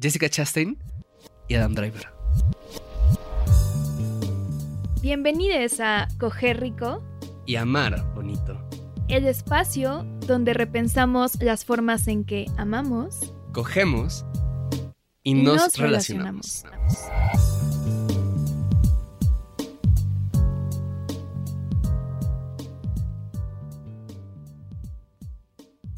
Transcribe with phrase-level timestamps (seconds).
[0.00, 0.78] Jessica Chastain
[1.48, 2.08] y Adam Driver.
[5.00, 7.02] Bienvenidos a Coger Rico,
[7.46, 8.58] Y amar bonito.
[9.08, 14.24] el espacio donde repensamos las formas en que amamos Cogemos
[15.22, 16.64] y, y nos, relacionamos.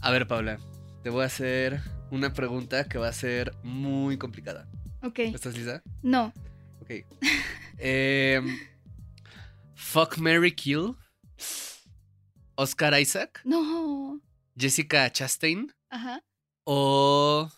[0.00, 0.58] A ver, Paula,
[1.02, 1.80] te voy a hacer
[2.14, 4.68] una pregunta que va a ser muy complicada.
[5.02, 5.18] Ok.
[5.18, 5.82] ¿Estás lista?
[6.02, 6.32] No.
[6.80, 6.90] Ok.
[7.78, 8.56] Em,
[9.74, 10.94] fuck Mary Kill.
[12.54, 13.40] Oscar Isaac.
[13.44, 14.20] No.
[14.56, 15.72] Jessica Chastain.
[15.90, 16.22] Ajá.
[16.64, 17.48] O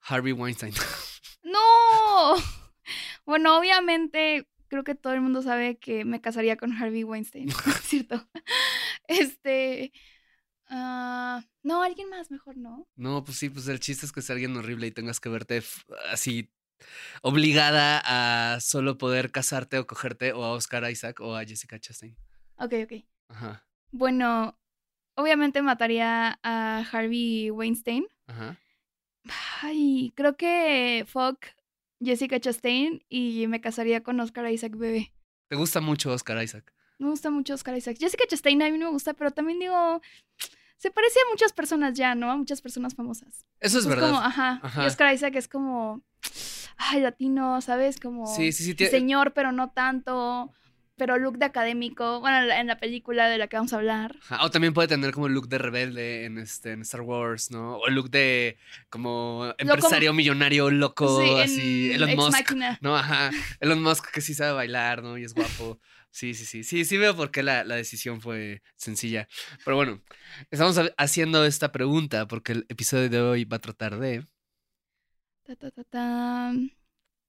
[0.00, 0.74] Harvey Weinstein.
[1.44, 2.36] No.
[3.24, 7.50] Bueno, obviamente creo que todo el mundo sabe que me casaría con Harvey Weinstein.
[7.82, 8.26] ¿Cierto?
[9.06, 9.92] Este.
[10.72, 12.88] Ah, no, alguien más mejor, ¿no?
[12.96, 15.62] No, pues sí, pues el chiste es que sea alguien horrible y tengas que verte
[16.10, 16.50] así
[17.22, 18.02] obligada
[18.54, 22.16] a solo poder casarte o cogerte o a Oscar Isaac o a Jessica Chastain.
[22.56, 22.92] Ok, ok.
[23.28, 24.58] Ajá, Bueno,
[25.14, 28.06] obviamente mataría a Harvey Weinstein.
[28.26, 28.58] ajá.
[29.62, 31.46] Ay, creo que fuck
[32.00, 35.12] Jessica Chastain y me casaría con Oscar Isaac bebé.
[35.48, 36.74] ¿Te gusta mucho Oscar Isaac?
[36.98, 37.96] Me gusta mucho Oscar Isaac.
[37.98, 40.00] Jessica Chastain a mí no me gusta, pero también digo,
[40.82, 42.30] se parece a muchas personas ya, ¿no?
[42.32, 43.46] A muchas personas famosas.
[43.60, 44.08] Eso es Es verdad.
[44.08, 44.58] como, ajá.
[44.62, 44.82] Ajá.
[44.82, 46.02] Y Oscar Isaac es como,
[46.76, 48.00] ay, latino, ¿sabes?
[48.00, 48.86] Como Sí, sí, sí.
[48.86, 50.50] señor, pero no tanto.
[50.96, 52.20] Pero look de académico.
[52.20, 54.16] Bueno, en la- película de la que vamos a hablar.
[54.28, 57.76] Ajá, O también puede tener como look de rebelde en, este, en Star Wars, ¿no?
[57.78, 58.56] O look de
[58.90, 61.90] como empresario millonario loco, sí, así.
[61.92, 62.52] en Elon Musk.
[62.80, 63.30] No, ajá.
[63.60, 65.16] Elon Musk que sí sabe bailar, ¿no?
[65.16, 65.78] Y es guapo.
[66.12, 66.62] Sí, sí, sí.
[66.64, 69.28] Sí, sí veo por qué la, la decisión fue sencilla.
[69.64, 70.02] Pero bueno,
[70.50, 74.24] estamos ha- haciendo esta pregunta porque el episodio de hoy va a tratar de.
[75.44, 76.52] Ta, ta, ta, ta.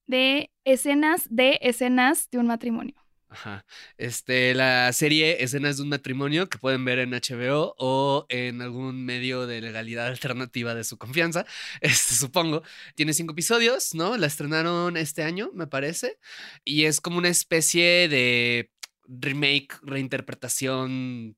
[0.06, 2.96] De escenas, de escenas de un matrimonio.
[3.28, 3.66] Ajá.
[3.98, 9.04] Este, la serie Escenas de un matrimonio que pueden ver en HBO o en algún
[9.04, 11.44] medio de legalidad alternativa de su confianza.
[11.80, 12.62] Este, supongo.
[12.94, 14.16] Tiene cinco episodios, ¿no?
[14.16, 16.18] La estrenaron este año, me parece.
[16.64, 18.70] Y es como una especie de
[19.06, 21.36] remake, reinterpretación,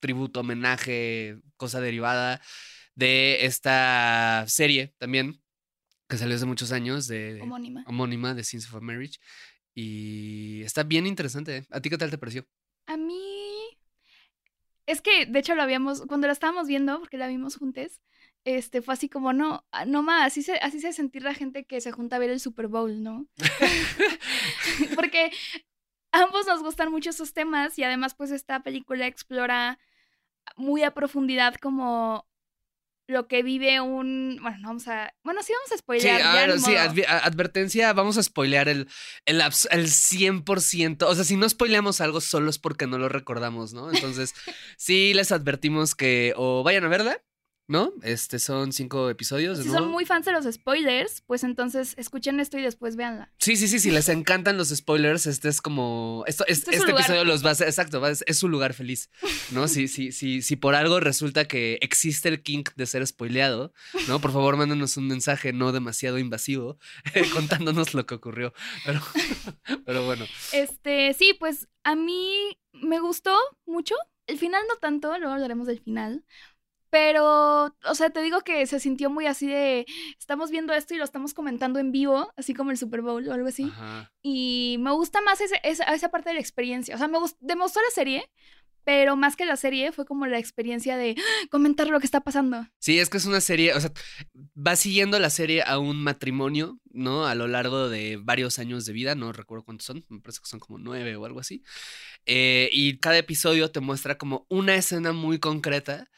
[0.00, 2.40] tributo, homenaje, cosa derivada
[2.94, 5.40] de esta serie también,
[6.08, 7.84] que salió hace muchos años, de Homónima.
[7.86, 9.18] homónima de Scenes of a Marriage.
[9.74, 11.58] Y está bien interesante.
[11.58, 11.66] ¿eh?
[11.70, 12.46] ¿A ti qué tal te pareció?
[12.86, 13.78] A mí.
[14.86, 16.02] Es que, de hecho, lo habíamos.
[16.08, 18.00] Cuando la estábamos viendo, porque la vimos juntos,
[18.44, 21.64] este, fue así como, no, ah, no más, así se, así se sentir la gente
[21.64, 23.28] que se junta a ver el Super Bowl, ¿no?
[24.96, 25.30] porque
[26.12, 29.78] ambos nos gustan mucho esos temas y además, pues, esta película explora
[30.56, 32.26] muy a profundidad como
[33.06, 34.38] lo que vive un.
[34.40, 35.12] Bueno, no vamos a.
[35.24, 36.20] Bueno, sí vamos a Sí, spoilear.
[36.20, 38.88] ya, ver, sí, a- advertencia, vamos a spoilear el,
[39.26, 41.08] el, el 100%.
[41.08, 43.90] O sea, si no spoileamos algo solo es porque no lo recordamos, ¿no?
[43.92, 44.32] Entonces,
[44.76, 47.20] sí les advertimos que o vayan a verla,
[47.70, 47.92] ¿no?
[48.02, 49.58] Este son cinco episodios.
[49.60, 49.78] Si nuevo.
[49.84, 53.32] son muy fans de los spoilers, pues entonces escuchen esto y después véanla.
[53.38, 56.24] Sí, sí, sí, si les encantan los spoilers, este es como.
[56.26, 57.52] Esto, es- Este es este episodio los va a.
[57.52, 59.08] Exacto, va es su lugar feliz.
[59.52, 59.68] ¿No?
[59.68, 63.72] Si, si, si, si por algo resulta que existe el kink de ser spoileado,
[64.08, 64.20] ¿no?
[64.20, 66.78] Por favor, mándanos un mensaje no demasiado invasivo
[67.32, 68.52] contándonos lo que ocurrió.
[68.84, 69.00] Pero,
[69.86, 70.26] pero bueno.
[70.52, 73.94] Este, sí, pues a mí me gustó mucho.
[74.26, 76.24] El final no tanto, luego hablaremos del final.
[76.90, 79.86] Pero, o sea, te digo que se sintió muy así de,
[80.18, 83.32] estamos viendo esto y lo estamos comentando en vivo, así como el Super Bowl o
[83.32, 83.64] algo así.
[83.64, 84.12] Ajá.
[84.22, 86.94] Y me gusta más ese- esa, esa parte de la experiencia.
[86.94, 88.28] O sea, me gust- demostró la serie,
[88.82, 91.14] pero más que la serie fue como la experiencia de
[91.50, 92.66] comentar lo que está pasando.
[92.80, 93.92] Sí, es que es una serie, o sea,
[94.56, 97.24] va siguiendo la serie a un matrimonio, ¿no?
[97.26, 100.48] A lo largo de varios años de vida, no recuerdo cuántos son, me parece que
[100.48, 101.62] son como nueve o algo así.
[102.26, 106.08] Eh, y cada episodio te muestra como una escena muy concreta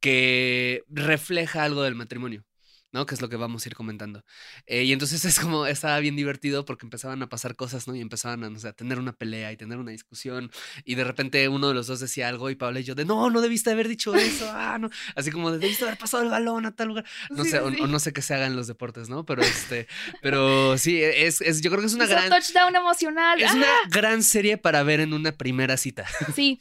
[0.00, 2.44] que refleja algo del matrimonio.
[2.92, 3.06] ¿no?
[3.06, 4.24] Que es lo que vamos a ir comentando.
[4.66, 7.94] Eh, y entonces es como, estaba bien divertido porque empezaban a pasar cosas, ¿no?
[7.94, 10.50] Y empezaban a, no sé, a tener una pelea y tener una discusión.
[10.84, 13.30] Y de repente uno de los dos decía algo y Paula y yo de, no,
[13.30, 14.90] no debiste haber dicho eso, ah, no.
[15.14, 17.04] Así como, debiste haber pasado el balón a tal lugar.
[17.30, 19.24] No Sí, sé, sí, o, no sé qué se haga en los deportes, ¿no?
[19.24, 19.86] Pero este,
[20.20, 22.28] pero sí, es, es yo creo que es una Hizo gran...
[22.28, 23.40] touchdown emocional.
[23.40, 23.54] Es ¡Ah!
[23.54, 26.06] una gran serie para ver en una primera cita.
[26.34, 26.60] Sí.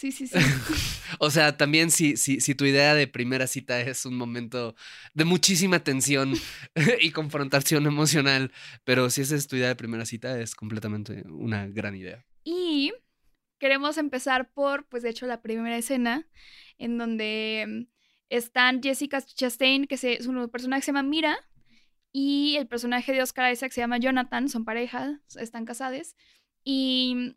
[0.00, 0.38] Sí, sí, sí.
[1.18, 4.74] O sea, también si, si, si tu idea de primera cita es un momento
[5.12, 6.32] de muchísima tensión
[7.02, 8.50] y confrontación emocional,
[8.84, 12.24] pero si esa es tu idea de primera cita, es completamente una gran idea.
[12.44, 12.94] Y
[13.58, 16.26] queremos empezar por, pues de hecho, la primera escena
[16.78, 17.92] en donde mm,
[18.30, 21.36] están Jessica Chastain, que se, su personaje se llama Mira,
[22.10, 26.16] y el personaje de Oscar Isaac se llama Jonathan, son pareja, están casados.
[26.64, 27.36] Y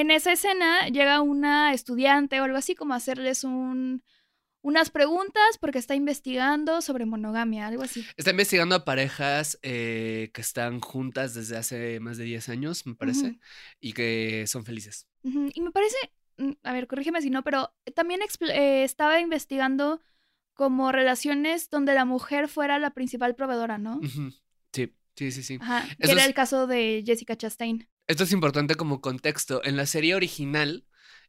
[0.00, 4.02] en esa escena llega una estudiante o algo así como a hacerles un,
[4.62, 8.04] unas preguntas porque está investigando sobre monogamia, algo así.
[8.16, 12.94] Está investigando a parejas eh, que están juntas desde hace más de 10 años, me
[12.94, 13.38] parece,
[13.80, 15.06] y que son felices.
[15.22, 15.96] Y me parece,
[16.38, 20.00] mm, a ver, corrígeme si no, pero también eh, estaba investigando
[20.54, 24.00] como relaciones donde la mujer fuera la principal proveedora, ¿no?
[24.72, 25.58] Sí, sí, sí, sí.
[25.60, 27.88] Ajá, que era es- el caso de Jessica Chastain.
[28.06, 29.62] Esto es importante como contexto.
[29.64, 30.84] En la serie original,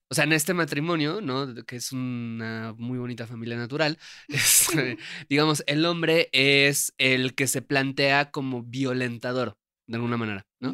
[0.09, 1.53] o sea, en este matrimonio, ¿no?
[1.65, 3.97] Que es una muy bonita familia natural,
[4.27, 4.97] este,
[5.29, 9.57] digamos, el hombre es el que se plantea como violentador,
[9.87, 10.73] de alguna manera, ¿no?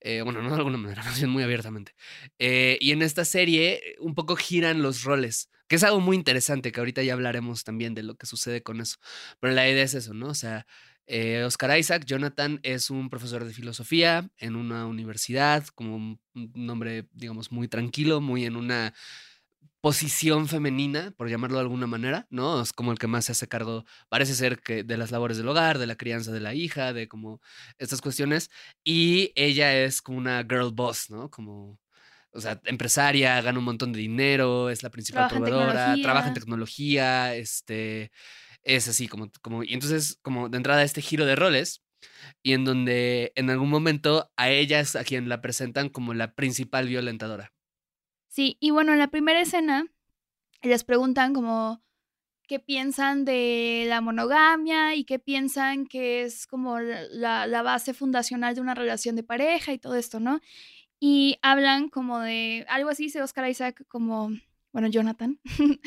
[0.00, 1.94] Eh, bueno, no de alguna manera, más bien muy abiertamente.
[2.38, 6.16] Eh, y en esta serie eh, un poco giran los roles, que es algo muy
[6.16, 8.96] interesante, que ahorita ya hablaremos también de lo que sucede con eso.
[9.40, 10.28] Pero la idea es eso, ¿no?
[10.28, 10.66] O sea,
[11.14, 16.70] eh, Oscar Isaac, Jonathan, es un profesor de filosofía en una universidad, como un, un
[16.70, 18.94] hombre, digamos, muy tranquilo, muy en una
[19.82, 22.62] posición femenina, por llamarlo de alguna manera, ¿no?
[22.62, 25.48] Es como el que más se hace cargo, parece ser que de las labores del
[25.48, 27.42] hogar, de la crianza de la hija, de como
[27.76, 28.48] estas cuestiones.
[28.82, 31.30] Y ella es como una girl boss, ¿no?
[31.30, 31.78] Como,
[32.30, 36.34] o sea, empresaria, gana un montón de dinero, es la principal Trabaja en trabaja en
[36.34, 38.12] tecnología, este,
[38.64, 41.82] es así como, como, y entonces como de entrada este giro de roles
[42.42, 46.34] y en donde en algún momento a ella es a quien la presentan como la
[46.34, 47.52] principal violentadora.
[48.28, 49.86] Sí, y bueno, en la primera escena
[50.62, 51.82] les preguntan como
[52.48, 57.94] qué piensan de la monogamia y qué piensan que es como la- la, la base
[57.94, 60.40] fundacional de una relación de pareja y todo esto, ¿no?
[61.00, 64.30] Y hablan como de algo así, dice Oscar Isaac, como,
[64.72, 65.40] bueno, Jonathan,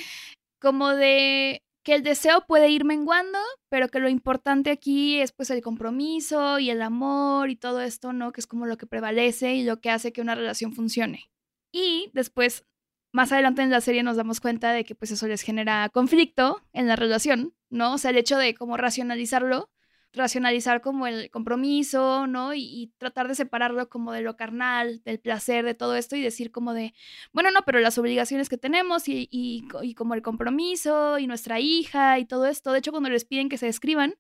[0.60, 3.38] como de que el deseo puede ir menguando,
[3.70, 8.12] pero que lo importante aquí es pues el compromiso y el amor y todo esto,
[8.12, 8.32] ¿no?
[8.32, 11.30] Que es como lo que prevalece y lo que hace que una relación funcione.
[11.72, 12.66] Y después,
[13.14, 16.64] más adelante en la serie nos damos cuenta de que pues eso les genera conflicto
[16.74, 17.94] en la relación, ¿no?
[17.94, 19.70] O sea, el hecho de como racionalizarlo,
[20.16, 22.54] racionalizar como el compromiso, ¿no?
[22.54, 26.22] Y, y tratar de separarlo como de lo carnal, del placer, de todo esto y
[26.22, 26.94] decir como de,
[27.34, 31.60] bueno, no, pero las obligaciones que tenemos y, y, y como el compromiso y nuestra
[31.60, 32.72] hija y todo esto.
[32.72, 34.16] De hecho, cuando les piden que se describan,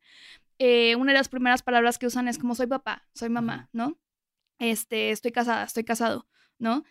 [0.59, 3.97] eh, una de las primeras palabras que usan es como soy papá, soy mamá, ¿no?
[4.59, 6.27] Este, estoy casada, estoy casado,
[6.59, 6.83] ¿no?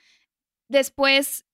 [0.69, 1.47] Después,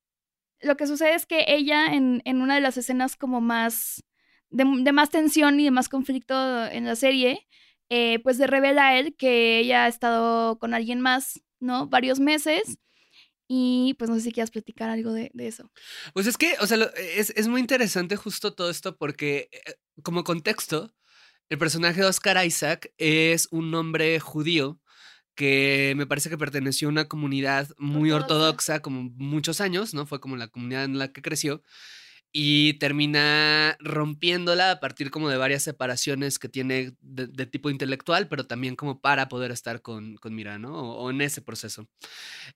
[0.61, 4.03] lo que sucede es que ella en, en una de las escenas como más,
[4.51, 7.47] de, de más tensión y de más conflicto en la serie,
[7.89, 11.87] eh, pues le revela a él que ella ha estado con alguien más, ¿no?
[11.89, 12.79] Varios meses.
[13.53, 15.73] Y pues no sé si quieras platicar algo de, de eso.
[16.15, 19.75] Pues es que, o sea, lo- es, es muy interesante justo todo esto porque eh,
[20.05, 20.95] como contexto,
[21.49, 24.81] el personaje de Oscar Isaac es un hombre judío
[25.35, 28.75] que me parece que perteneció a una comunidad muy Ortodoxa.
[28.75, 30.07] ortodoxa como muchos años, ¿no?
[30.07, 31.65] Fue como la comunidad en la que creció
[32.33, 38.47] y termina rompiéndola a partir como de varias separaciones que tiene de, tipo intelectual, pero
[38.47, 40.75] también como para poder estar con, con Mira, ¿no?
[40.75, 41.89] O, o en ese proceso.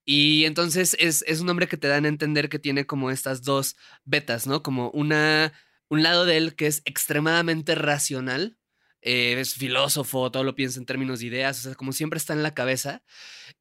[0.04, 3.42] Y entonces es, es un hombre que te dan a entender que tiene como estas
[3.42, 4.62] dos betas, ¿no?
[4.62, 5.52] Como una,
[5.88, 8.58] un lado de él que es extremadamente racional,
[9.02, 12.32] eh, es filósofo, todo lo piensa en términos de ideas, o sea, como siempre está
[12.32, 13.02] en la cabeza.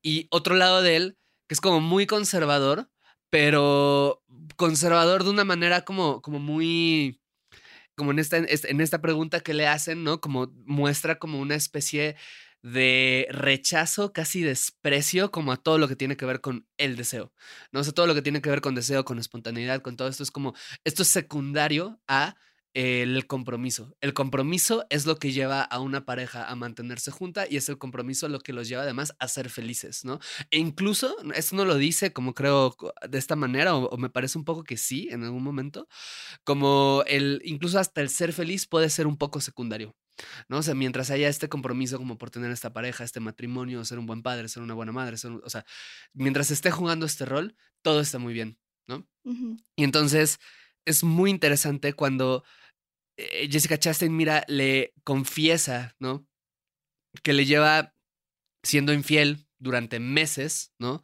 [0.01, 1.17] Y otro lado de él
[1.47, 2.89] que es como muy conservador,
[3.33, 4.23] pero
[4.57, 7.19] conservador de una manera como, como muy,
[7.95, 10.21] como en esta, en esta pregunta que le hacen, ¿no?
[10.21, 12.15] Como muestra como una especie
[12.61, 17.33] de rechazo, casi desprecio, como a todo lo que tiene que ver con el deseo.
[17.71, 17.79] ¿no?
[17.79, 20.21] O sea, todo lo que tiene que ver con deseo, con espontaneidad, con todo esto
[20.21, 22.35] es como, esto es secundario a
[22.73, 23.95] el compromiso.
[24.01, 27.77] El compromiso es lo que lleva a una pareja a mantenerse junta y es el
[27.77, 30.19] compromiso lo que los lleva además a ser felices, ¿no?
[30.49, 32.75] E incluso, esto no lo dice como creo
[33.07, 35.87] de esta manera, o, o, me parece un poco que sí en algún momento,
[36.43, 39.95] como el, incluso hasta el ser feliz puede ser un poco secundario.
[40.47, 40.57] ¿no?
[40.59, 44.05] O sea, mientras haya este compromiso como por tener esta pareja, este matrimonio, ser un
[44.05, 45.65] buen padre, ser una buena madre, ser un- o sea,
[46.13, 49.07] mientras esté jugando este rol, todo está muy bien, ¿no?
[49.75, 50.39] Y entonces
[50.85, 52.43] es muy interesante cuando
[53.17, 56.27] Jessica Chastain, mira, le confiesa, ¿no?
[57.21, 57.93] Que le lleva
[58.63, 61.03] siendo infiel durante meses, ¿no?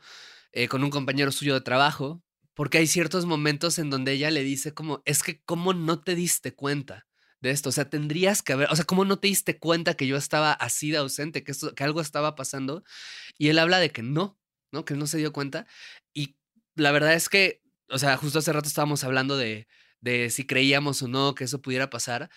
[0.51, 2.23] Eh, con un compañero suyo de trabajo,
[2.55, 6.15] porque hay ciertos momentos en donde ella le dice como, es que cómo no te
[6.15, 7.07] diste cuenta
[7.41, 10.07] de esto, o sea, tendrías que haber, o sea, cómo no te diste cuenta que
[10.07, 12.83] yo estaba así de ausente, que, esto, que algo estaba pasando,
[13.37, 14.37] y él habla de que no,
[14.73, 14.83] ¿no?
[14.83, 15.65] Que él no se dio cuenta,
[16.13, 16.35] y
[16.75, 19.67] la verdad es que, o sea, justo hace rato estábamos hablando de,
[20.01, 22.29] de si creíamos o no que eso pudiera pasar.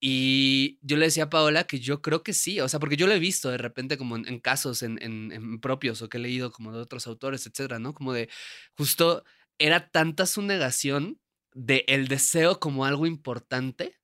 [0.00, 3.06] Y yo le decía a Paola que yo creo que sí, o sea, porque yo
[3.06, 6.52] lo he visto de repente como en, casos en, en- propios o que he leído
[6.52, 7.92] como de otros autores, etcétera, ¿no?
[7.94, 8.28] Como de
[8.76, 9.24] justo
[9.58, 11.20] era tanta su negación
[11.52, 13.96] de el deseo como algo importante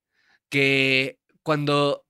[0.50, 2.05] que cuando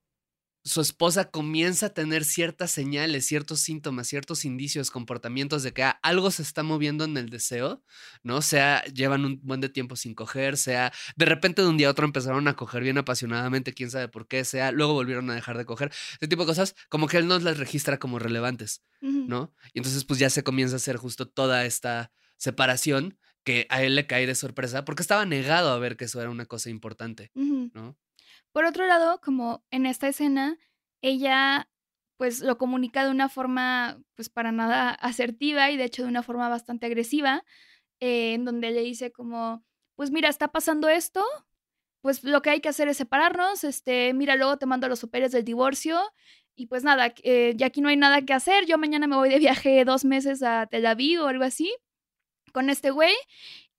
[0.66, 6.00] su esposa comienza a tener ciertas señales, ciertos síntomas, ciertos indicios, comportamientos de que ah,
[6.02, 7.84] algo se está moviendo en el deseo,
[8.24, 8.42] ¿no?
[8.42, 11.92] Sea, llevan un buen de tiempo sin coger, sea, de repente de un día a
[11.92, 15.56] otro empezaron a coger bien apasionadamente, quién sabe por qué, sea, luego volvieron a dejar
[15.56, 18.82] de coger, ese tipo de cosas, como que él no las registra como relevantes.
[19.00, 19.54] ¿no?
[19.72, 23.94] Y entonces pues ya se comienza a hacer justo toda esta separación que a él
[23.94, 27.30] le cae de sorpresa porque estaba negado a ver que eso era una cosa importante.
[27.34, 27.96] ¿no?
[28.56, 30.56] Por otro lado, como en esta escena,
[31.02, 31.68] ella
[32.16, 36.22] pues lo comunica de una forma pues para nada asertiva y de hecho de una
[36.22, 37.44] forma bastante agresiva,
[38.00, 39.62] eh, en donde le dice como,
[39.94, 41.22] pues mira, está pasando esto,
[42.00, 45.32] pues lo que hay que hacer es separarnos, este, mira, luego te mando los papeles
[45.32, 46.00] del divorcio
[46.54, 49.28] y pues nada, eh, ya aquí no hay nada que hacer, yo mañana me voy
[49.28, 51.76] de viaje dos meses a Tel Aviv o algo así
[52.54, 53.12] con este güey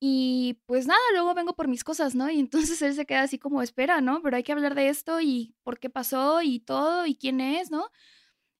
[0.00, 2.30] y pues nada, luego vengo por mis cosas, ¿no?
[2.30, 4.22] Y entonces él se queda así como, espera, ¿no?
[4.22, 7.70] Pero hay que hablar de esto y por qué pasó y todo y quién es,
[7.70, 7.90] ¿no?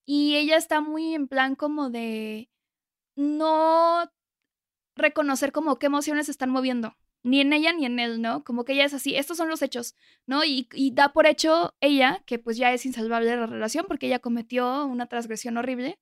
[0.05, 2.51] Y ella está muy en plan como de
[3.17, 4.11] no
[4.97, 8.45] reconocer como qué emociones están moviendo, ni en ella ni en él, ¿no?
[8.45, 9.95] Como que ella es así, estos son los hechos,
[10.27, 10.45] ¿no?
[10.45, 14.19] Y, y da por hecho ella que pues ya es insalvable la relación porque ella
[14.21, 16.01] cometió una transgresión horrible.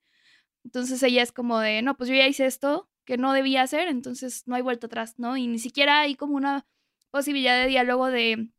[0.64, 3.88] Entonces ella es como de, no, pues yo ya hice esto que no debía hacer,
[3.88, 5.36] entonces no hay vuelta atrás, ¿no?
[5.36, 6.66] Y ni siquiera hay como una
[7.10, 8.50] posibilidad de diálogo de,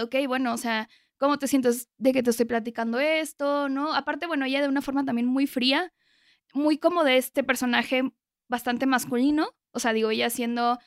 [0.00, 3.94] ok, bueno, o sea, ¿cómo te sientes de que te estoy platicando esto, ¿no?
[3.94, 5.92] Aparte, bueno, ella de una forma también muy fría,
[6.54, 8.02] muy como de este personaje
[8.48, 10.78] bastante masculino, o sea, digo, ella siendo,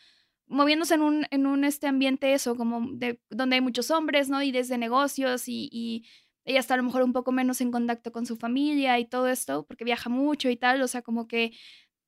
[0.47, 4.41] moviéndose en un, en un este ambiente eso, como de, donde hay muchos hombres, ¿no?
[4.41, 6.05] Y desde negocios y, y
[6.43, 9.27] ella está a lo mejor un poco menos en contacto con su familia y todo
[9.27, 11.51] esto, porque viaja mucho y tal, o sea, como que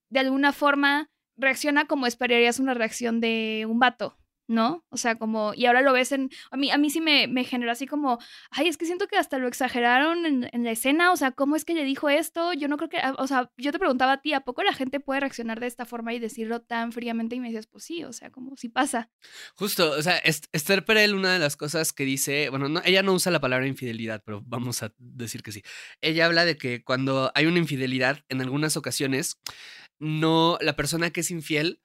[0.10, 4.86] de alguna forma reacciona como esperarías una reacción de un vato, ¿no?
[4.90, 7.44] O sea, como, y ahora lo ves en, a mí, a mí sí me, me
[7.44, 8.18] generó así como,
[8.50, 11.66] ay, es que siento que hasta lo exageraron en, la escena, o sea, ¿cómo es
[11.66, 12.54] que le dijo esto?
[12.54, 15.00] Yo no creo que, o sea, yo te preguntaba a ti, ¿a poco la gente
[15.00, 17.36] puede reaccionar de esta forma y decirlo tan fríamente?
[17.36, 19.10] Y me decías, pues sí, o sea, como si pasa.
[19.56, 23.04] Justo, o sea, Est- Esther Perel, una de las cosas que dice, bueno, no, ella
[23.04, 25.62] no usa la palabra infidelidad, pero vamos a decir que sí.
[26.02, 29.42] Ella habla de que cuando hay una infidelidad, en algunas ocasiones,
[30.00, 31.82] no, la persona que es infiel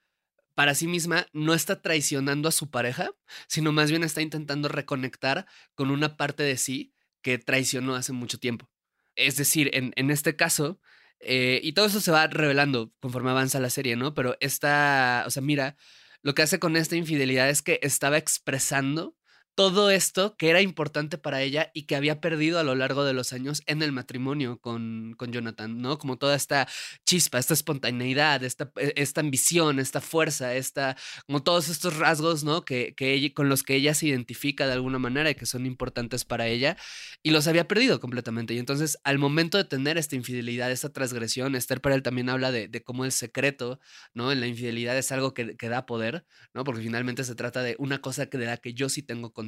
[0.55, 3.11] para sí misma no está traicionando a su pareja,
[3.47, 6.93] sino más bien está intentando reconectar con una parte de sí
[7.23, 8.71] que traicionó hace mucho tiempo.
[9.17, 10.81] Es decir, en, en este caso,
[11.21, 14.13] eh, y todo eso se va revelando conforme avanza la serie, ¿no?
[14.15, 15.77] Pero esta, o sea, mira,
[16.23, 19.17] lo que hace con esta infidelidad es que estaba expresando
[19.55, 23.13] todo esto que era importante para ella y que había perdido a lo largo de
[23.13, 25.99] los años en el matrimonio con, con Jonathan, ¿no?
[25.99, 26.67] Como toda esta
[27.05, 32.65] chispa, esta espontaneidad, esta, e, esta ambición, esta fuerza, esta, como todos estos rasgos, ¿no?
[32.65, 35.67] Que, que ella, con los que ella se identifica de alguna manera y que son
[35.67, 36.77] importantes para ella
[37.23, 38.55] y los había perdido completamente.
[38.55, 42.69] Y entonces, al momento de tener esta infidelidad, esta transgresión, Esther Perel también habla de,
[42.69, 43.81] de cómo el secreto,
[44.15, 44.33] ¿no?
[44.33, 46.65] En la infidelidad es algo que, que da poder, ¿no?
[46.65, 49.42] Porque finalmente se trata de una cosa que de la que yo sí tengo control,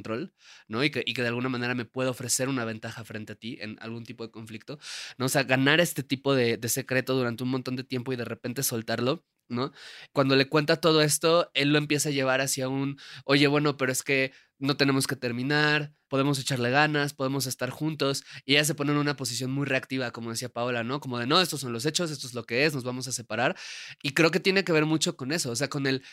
[0.67, 0.83] ¿no?
[0.83, 3.57] Y que, y que de alguna manera me puede ofrecer una ventaja frente a ti
[3.61, 4.79] en algún tipo de conflicto,
[5.17, 5.25] ¿no?
[5.25, 8.25] O sea, ganar este tipo de, de secreto durante un montón de tiempo y de
[8.25, 9.71] repente soltarlo ¿no?
[10.11, 13.91] Cuando le cuenta todo esto, él lo empieza a llevar hacia un, oye, bueno, pero
[13.91, 18.23] es que no tenemos que terminar, podemos echarle ganas, podemos estar juntos.
[18.45, 20.99] Y ella se pone en una posición muy reactiva, como decía Paola, ¿no?
[20.99, 23.11] Como de, no, estos son los hechos, esto es lo que es, nos vamos a
[23.11, 23.55] separar.
[24.01, 26.03] Y creo que tiene que ver mucho con eso, o sea, con el,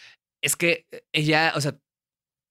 [0.43, 1.79] es que ella, o sea,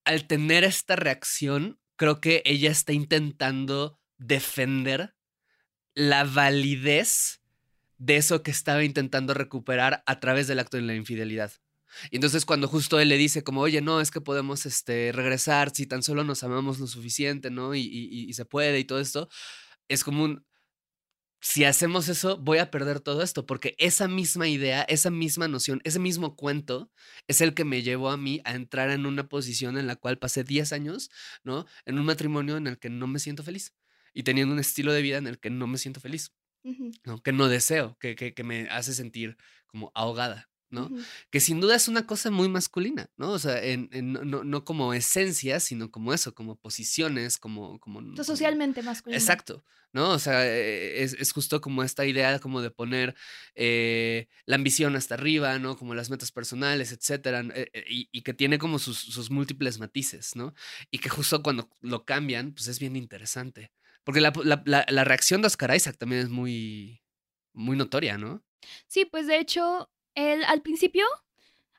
[0.05, 5.15] al tener esta reacción, creo que ella está intentando defender
[5.93, 7.41] la validez
[7.97, 11.51] de eso que estaba intentando recuperar a través del acto de la infidelidad.
[12.09, 15.71] Y entonces cuando justo él le dice como, oye, no, es que podemos este, regresar
[15.75, 17.75] si tan solo nos amamos lo suficiente, ¿no?
[17.75, 19.29] Y, y se puede y todo esto,
[19.89, 20.45] es como un,
[21.41, 25.81] si hacemos eso, voy a perder todo esto, porque esa misma idea, esa misma noción,
[25.83, 26.91] ese mismo cuento
[27.27, 30.19] es el que me llevó a mí a entrar en una posición en la cual
[30.19, 31.09] pasé 10 años,
[31.43, 31.65] ¿no?
[31.85, 33.75] En un matrimonio en el que no me siento feliz
[34.13, 36.31] y teniendo un estilo de vida en el que no me siento feliz,
[37.05, 37.21] ¿no?
[37.23, 40.50] Que no deseo, que, que, que me hace sentir como ahogada.
[40.71, 40.89] ¿No?
[41.29, 43.31] Que sin duda es una cosa muy masculina, ¿no?
[43.31, 47.79] O sea, en, no, no, como esencia, sino como eso, como posiciones, como...
[47.79, 49.19] como socialmente masculino.
[49.19, 49.63] Exacto,
[49.93, 50.11] ¿no?
[50.11, 53.15] O sea, e, es, es justo como esta idea como de poner
[53.55, 55.77] eh, la ambición hasta arriba, ¿no?
[55.77, 60.35] Como las metas personales, etcétera, eh, y, y, que tiene como sus, sus múltiples matices,
[60.35, 60.53] ¿no?
[60.89, 63.71] Y que justo cuando lo cambian, pues es bien interesante.
[64.03, 67.03] Porque la, la, la, la reacción de Oscar Isaac también es muy,
[67.53, 68.43] muy notoria, ¿no?
[68.87, 71.05] Sí, pues de hecho, él al principio,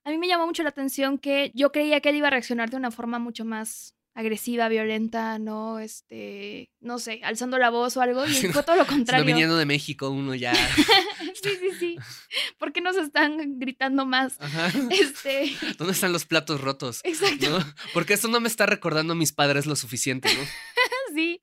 [0.04, 2.70] a mí me llamó mucho la atención que yo creía que él iba a reaccionar
[2.70, 8.02] de una forma mucho más agresiva, violenta, no, este, no sé, alzando la voz o
[8.02, 9.24] algo, y fue todo lo contrario.
[9.24, 10.54] viniendo de México uno ya.
[11.42, 11.96] sí, sí, sí.
[12.58, 14.40] ¿Por qué nos están gritando más?
[14.40, 14.70] Ajá.
[14.90, 15.56] Este.
[15.78, 17.00] ¿Dónde están los platos rotos?
[17.04, 17.58] Exacto.
[17.94, 20.40] Porque eso no me está recordando a mis padres lo suficiente, ¿no?
[21.14, 21.42] sí.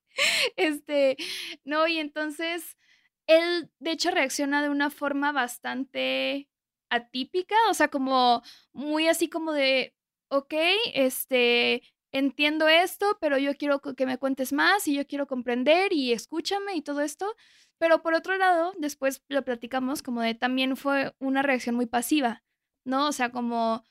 [0.56, 1.18] Este,
[1.64, 2.78] no, y entonces
[3.26, 6.49] él de hecho reacciona de una forma bastante
[6.90, 8.42] atípica, o sea, como
[8.74, 9.96] muy así como de,
[10.30, 10.54] ok,
[10.94, 16.14] este, entiendo esto, pero yo quiero que me cuentes más y yo quiero comprender y
[16.14, 17.36] escúchame y todo esto.
[17.78, 22.44] Pero por otro lado, después lo platicamos como de también fue una reacción muy pasiva,
[22.86, 23.08] ¿no?
[23.08, 23.84] O sea, como,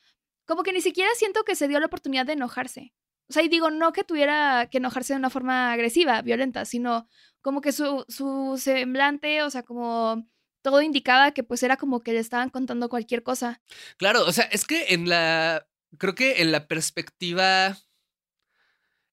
[0.46, 2.94] como que ni siquiera siento que se dio la oportunidad de enojarse.
[3.30, 7.08] O sea, y digo, no que tuviera que enojarse de una forma agresiva, violenta, sino
[7.42, 10.26] como que su, su semblante, o sea, como
[10.62, 13.60] todo indicaba que pues era como que le estaban contando cualquier cosa.
[13.96, 15.66] Claro, o sea, es que en la,
[15.98, 17.78] creo que en la perspectiva,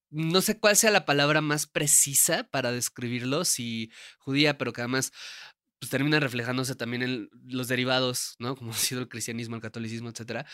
[0.09, 5.11] no sé cuál sea la palabra más precisa para describirlo, si judía, pero que además
[5.79, 8.55] pues termina reflejándose también en los derivados, ¿no?
[8.55, 10.45] Como ha sido el cristianismo, el catolicismo, etcétera.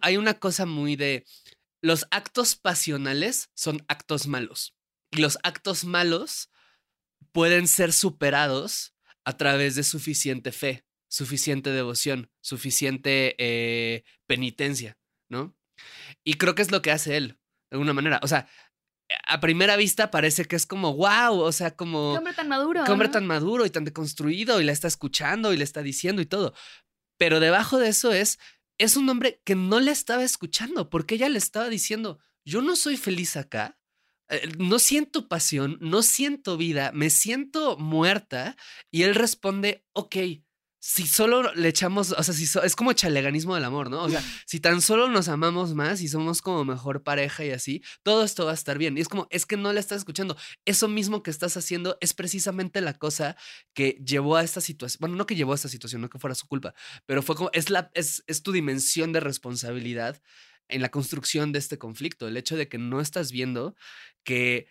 [0.00, 1.24] Hay una cosa muy de
[1.82, 4.74] los actos pasionales son actos malos
[5.10, 6.50] y los actos malos
[7.32, 15.56] pueden ser superados a través de suficiente fe, suficiente devoción, suficiente eh, penitencia, ¿no?
[16.24, 17.38] Y creo que es lo que hace él,
[17.70, 18.20] de alguna manera.
[18.22, 18.48] O sea,
[19.26, 22.12] a primera vista parece que es como, wow, o sea, como...
[22.12, 22.84] Qué hombre tan maduro.
[22.84, 26.22] Qué hombre tan maduro y tan deconstruido y la está escuchando y le está diciendo
[26.22, 26.54] y todo.
[27.18, 28.38] Pero debajo de eso es,
[28.78, 32.76] es un hombre que no le estaba escuchando porque ella le estaba diciendo, yo no
[32.76, 33.78] soy feliz acá,
[34.58, 38.56] no siento pasión, no siento vida, me siento muerta.
[38.90, 40.16] Y él responde, ok,
[40.82, 44.02] si solo le echamos, o sea, si es como chaleganismo del amor, ¿no?
[44.02, 47.82] O sea, si tan solo nos amamos más y somos como mejor pareja y así,
[48.02, 48.96] todo esto va a estar bien.
[48.96, 50.38] Y es como, es que no le estás escuchando.
[50.64, 53.36] Eso mismo que estás haciendo es precisamente la cosa
[53.74, 55.00] que llevó a esta situación.
[55.00, 57.50] Bueno, no que llevó a esta situación, no que fuera su culpa, pero fue como,
[57.52, 60.22] es, la, es, es tu dimensión de responsabilidad
[60.70, 63.74] en la construcción de este conflicto, el hecho de que no estás viendo
[64.24, 64.66] que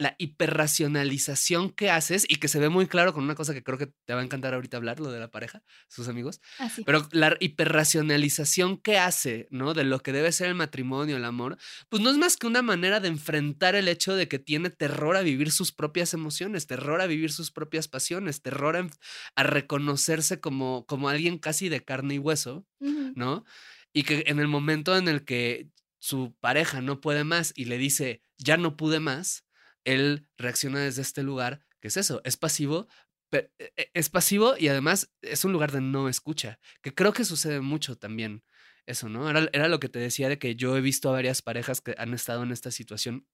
[0.00, 3.76] la hiperracionalización que haces y que se ve muy claro con una cosa que creo
[3.76, 7.06] que te va a encantar ahorita hablar, lo de la pareja, sus amigos, ah, pero
[7.12, 9.74] la hiperracionalización que hace, ¿no?
[9.74, 11.58] De lo que debe ser el matrimonio, el amor,
[11.90, 15.16] pues no es más que una manera de enfrentar el hecho de que tiene terror
[15.16, 18.88] a vivir sus propias emociones, terror a vivir sus propias pasiones, terror a,
[19.36, 23.44] a reconocerse como, como alguien casi de carne y hueso, ¿no?
[23.92, 27.78] Y que en el momento en el que su pareja no puede más y le
[27.78, 29.44] dice, ya no pude más,
[29.84, 32.88] él reacciona desde este lugar, que es eso, es pasivo,
[33.32, 37.24] e, e, es pasivo y además es un lugar de no escucha, que creo que
[37.24, 38.42] sucede mucho también
[38.86, 39.28] eso, ¿no?
[39.28, 41.94] Era, era lo que te decía de que yo he visto a varias parejas que
[41.98, 43.26] han estado en esta situación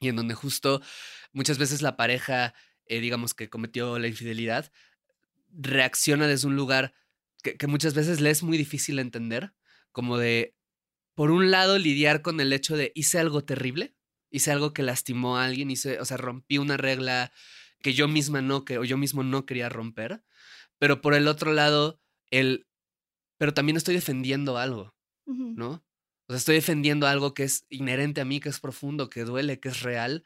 [0.00, 0.82] y en donde justo
[1.32, 2.54] muchas veces la pareja,
[2.86, 4.72] eh, digamos que cometió la infidelidad,
[5.50, 6.94] reacciona desde un lugar
[7.42, 9.54] que, que muchas veces le es muy difícil entender,
[9.92, 10.54] como de,
[11.14, 13.94] por un lado, lidiar con el hecho de hice algo terrible,
[14.30, 17.32] hice algo que lastimó a alguien, hice, o sea, rompí una regla
[17.80, 20.22] que yo misma no, que, o yo mismo no quería romper,
[20.78, 22.00] pero por el otro lado,
[22.30, 22.66] el
[23.38, 24.94] pero también estoy defendiendo algo.
[25.24, 25.84] ¿no?
[26.26, 29.60] O sea, estoy defendiendo algo que es inherente a mí, que es profundo, que duele,
[29.60, 30.24] que es real,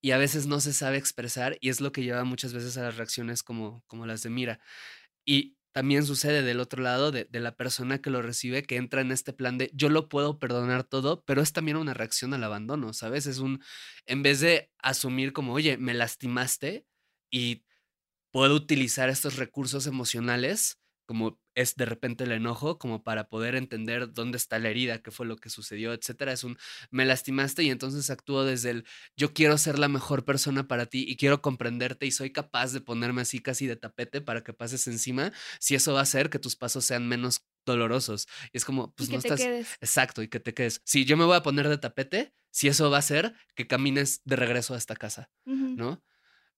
[0.00, 2.82] y a veces no se sabe expresar, y es lo que lleva muchas veces a
[2.82, 4.60] las reacciones como, como las de Mira.
[5.24, 9.00] Y también sucede del otro lado de, de la persona que lo recibe, que entra
[9.00, 12.44] en este plan de yo lo puedo perdonar todo, pero es también una reacción al
[12.44, 13.26] abandono, ¿sabes?
[13.26, 13.60] Es un,
[14.06, 16.86] en vez de asumir como, oye, me lastimaste
[17.28, 17.64] y
[18.30, 24.12] puedo utilizar estos recursos emocionales, como es de repente el enojo, como para poder entender
[24.12, 26.32] dónde está la herida, qué fue lo que sucedió, etcétera.
[26.32, 26.56] Es un
[26.90, 28.86] me lastimaste y entonces actúo desde el
[29.16, 32.80] yo quiero ser la mejor persona para ti y quiero comprenderte y soy capaz de
[32.80, 36.38] ponerme así casi de tapete para que pases encima, si eso va a hacer que
[36.38, 38.26] tus pasos sean menos dolorosos.
[38.52, 39.78] Y es como, pues y que no te estás quedes.
[39.80, 40.80] exacto y que te quedes.
[40.84, 44.22] Si yo me voy a poner de tapete, si eso va a hacer que camines
[44.24, 45.30] de regreso a esta casa.
[45.76, 46.02] ¿no?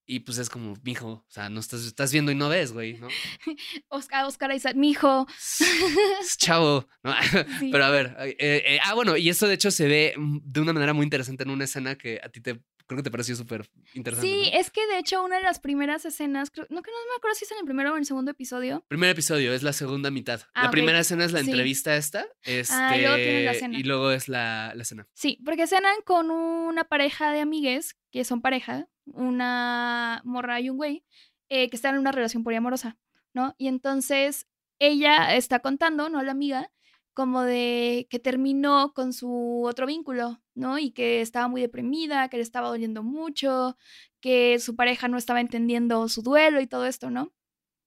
[0.09, 2.95] Y pues es como, mijo, o sea, no estás, estás viendo y no ves, güey,
[2.99, 3.09] ¿no?
[3.89, 5.27] Oscar, Oscar Isaac, mi hijo.
[6.21, 7.13] Es Chavo, ¿no?
[7.61, 7.71] Sí.
[7.73, 10.73] Pero a ver, eh, eh, ah, bueno, y eso de hecho se ve de una
[10.73, 13.69] manera muy interesante en una escena que a ti te, creo que te pareció súper
[13.95, 14.29] interesante.
[14.29, 14.61] Sí, ¿no?
[14.61, 17.35] es que de hecho una de las primeras escenas, creo- no que no me acuerdo
[17.35, 18.85] si es en el primero o en el segundo episodio.
[18.89, 20.41] Primer episodio es la segunda mitad.
[20.55, 21.47] Ah, la primera escena es la Sí.
[21.51, 22.27] entrevista esta.
[22.45, 23.79] Este, Ah, y luego tienen la cena.
[23.79, 25.09] Y luego es la, la cena.
[25.15, 30.77] Sí, porque cenan con una pareja de amigues, que son pareja, una morra y un
[30.77, 31.05] güey,
[31.49, 32.99] eh, que están en una relación poliamorosa,
[33.35, 33.55] ¿no?
[33.59, 34.47] Y entonces
[34.79, 36.23] ella está contando, ¿no?
[36.23, 36.71] La amiga,
[37.15, 40.79] como de que terminó con su otro vínculo, ¿no?
[40.79, 43.77] Y que estaba muy deprimida, que le estaba doliendo mucho,
[44.21, 47.33] que su pareja no estaba entendiendo su duelo y todo esto, ¿no?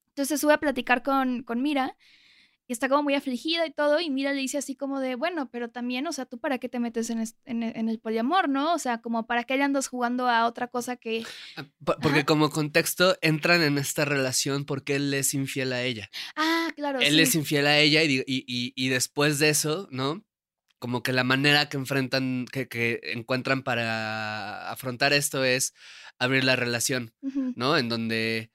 [0.10, 1.96] Entonces sube a platicar con, con Mira
[2.70, 5.50] y está como muy afligida y todo, y Mira le dice así como de, bueno,
[5.52, 8.76] pero también, o sea, ¿tú para qué te metes en, e- en el poliamor, no?
[8.76, 11.26] O sea, como para qué le andas jugando a otra cosa que...
[11.58, 12.26] Ah, po- Porque Ajá.
[12.28, 16.12] como contexto entran en esta relación porque él es infiel a ella.
[16.36, 17.22] Ah, claro, él sí.
[17.22, 20.24] es infiel a ella y, y, y- y después de eso, ¿no?
[20.78, 25.74] Como que la manera que enfrentan, que, que encuentran para afrontar esto es
[26.20, 27.14] abrir la relación.
[27.56, 27.78] ¿no?
[27.78, 28.52] En donde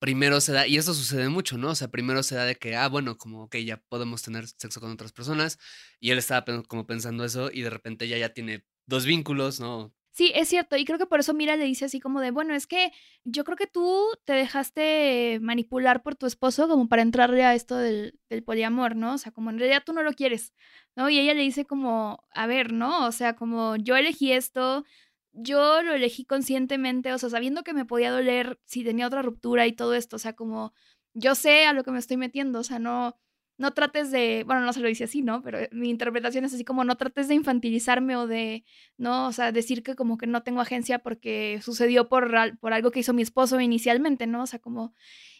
[0.00, 1.70] primero se da, y eso sucede mucho, ¿no?
[1.70, 4.80] O sea, primero se da de que, ah, bueno, como que ya podemos tener sexo
[4.80, 5.58] con otras personas,
[6.00, 9.94] y él estaba como pensando eso, y de repente ella ya tiene dos vínculos, ¿no?
[10.12, 12.54] Sí, es cierto, y creo que por eso Mira le dice así como de, bueno,
[12.54, 12.92] es que
[13.24, 17.76] yo creo que tú te dejaste manipular por tu esposo como para entrarle a esto
[17.76, 19.14] del, del poliamor, ¿no?
[19.14, 20.52] O sea, como en realidad tú no lo quieres,
[20.96, 21.08] ¿no?
[21.10, 23.06] Y ella le dice como, a ver, ¿no?
[23.06, 24.84] O sea, como yo elegí esto,
[25.32, 29.66] yo lo elegí conscientemente, o sea, sabiendo que me podía doler si tenía otra ruptura
[29.66, 30.74] y todo esto, o sea, como
[31.14, 33.16] yo sé a lo que me estoy metiendo, o sea, no,
[33.60, 35.42] no trates de, bueno, no se lo dice así, ¿no?
[35.42, 38.64] Pero mi interpretación es así como no trates de infantilizarme o de,
[38.96, 39.26] ¿no?
[39.26, 43.00] O sea, decir que como que no tengo agencia porque sucedió por, por algo que
[43.00, 44.44] hizo mi esposo inicialmente, ¿no?
[44.44, 44.94] O sea, como...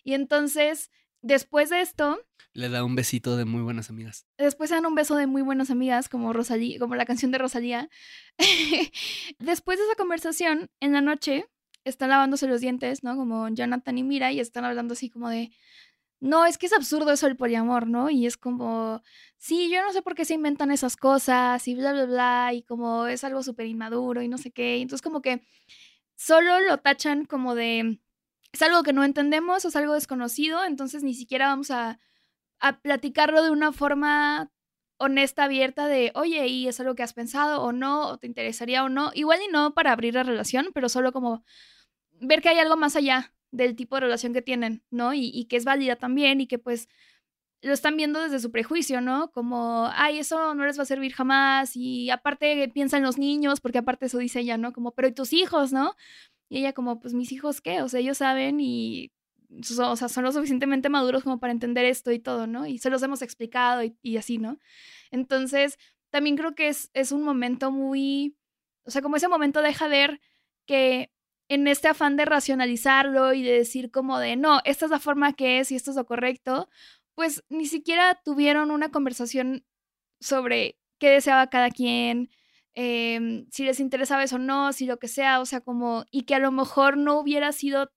[0.04, 0.90] Y entonces,
[1.22, 2.18] después de esto,
[2.52, 4.26] Le da un besito de muy buenas amigas.
[4.36, 7.38] Después se dan un beso de muy buenas amigas, como Rosalía, como la canción de
[7.38, 7.88] Rosalía.
[9.38, 11.46] Después de esa conversación, en la noche,
[11.84, 13.16] están lavándose los dientes, ¿no?
[13.16, 15.50] Como Jonathan y Mira, y están hablando así como de.
[16.20, 18.10] No, es que es absurdo eso del poliamor, ¿no?
[18.10, 19.02] Y es como,
[19.38, 22.62] sí, yo no sé por qué se inventan esas cosas y bla, bla, bla, y
[22.62, 24.76] como es algo súper inmaduro y no sé qué.
[24.76, 25.40] Y entonces como que
[26.16, 28.00] solo lo tachan como de,
[28.52, 31.98] es algo que no entendemos, es algo desconocido, entonces ni siquiera vamos a,
[32.58, 34.50] a platicarlo de una forma
[35.00, 38.08] honesta, abierta de, oye, ¿y es algo que has pensado o no?
[38.08, 39.10] ¿O te interesaría o no?
[39.14, 41.42] Igual y no para abrir la relación, pero solo como
[42.20, 45.14] ver que hay algo más allá del tipo de relación que tienen, ¿no?
[45.14, 46.88] Y, que es válida también y que pues
[47.62, 49.32] lo están viendo desde su prejuicio, ¿no?
[49.32, 53.60] Como, ay, eso no les va a servir jamás y aparte piensa en los niños,
[53.60, 54.72] porque aparte eso dice ella, ¿no?
[54.72, 55.96] Como, pero ¿y tus hijos, no?
[56.50, 59.12] Y ella como, pues mis hijos qué, o sea, ellos saben y,
[59.50, 62.66] o sea, son lo suficientemente maduros como para entender esto y todo, ¿no?
[62.66, 64.58] Y se los hemos explicado y, y así, ¿no?
[65.10, 65.78] Entonces,
[66.10, 68.36] también creo que es, es un momento muy,
[68.84, 70.20] o sea, como ese momento deja ver
[70.66, 71.12] que
[71.48, 75.32] en este afán de racionalizarlo y de decir como de, no, esta es la forma
[75.32, 76.68] que es y esto es lo correcto,
[77.14, 79.64] pues ni siquiera tuvieron una conversación
[80.20, 82.30] sobre qué deseaba cada quien,
[82.74, 86.22] em, si les interesaba eso o no, si lo que sea, o sea, como, y
[86.22, 87.90] que a lo mejor no hubiera sido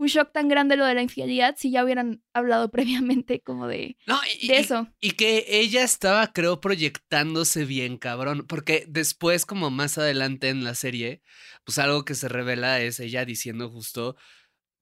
[0.00, 3.96] un shock tan grande lo de la infidelidad si ya hubieran hablado previamente como de,
[4.06, 4.88] No, y, de eso.
[5.00, 8.46] Y que ella estaba, creo, proyectándose bien, cabrón.
[8.48, 11.22] Porque después, como más adelante en la serie,
[11.64, 14.16] pues algo que se revela es ella diciendo justo,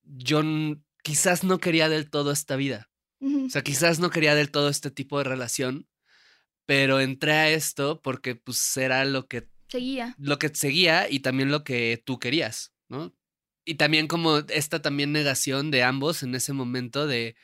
[0.05, 0.42] yo
[1.03, 2.88] quizás no quería del todo esta vida.
[3.20, 5.88] O sea, quizás no quería del todo este tipo de relación,
[6.69, 10.15] pero entré a esto porque pues era lo que Seguía.
[10.19, 13.15] lo que seguía y también lo que tú querías, ¿no?
[13.65, 17.37] Y también como esta también negación de ambos en ese momento de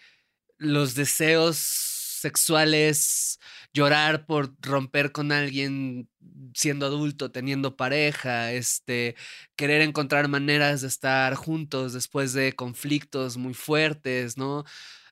[0.59, 3.41] los deseos sexuales,
[3.73, 6.11] llorar por romper con alguien
[6.55, 9.17] siendo adulto, teniendo pareja, este,
[9.57, 14.65] querer encontrar maneras de estar juntos después de conflictos muy fuertes, ¿no?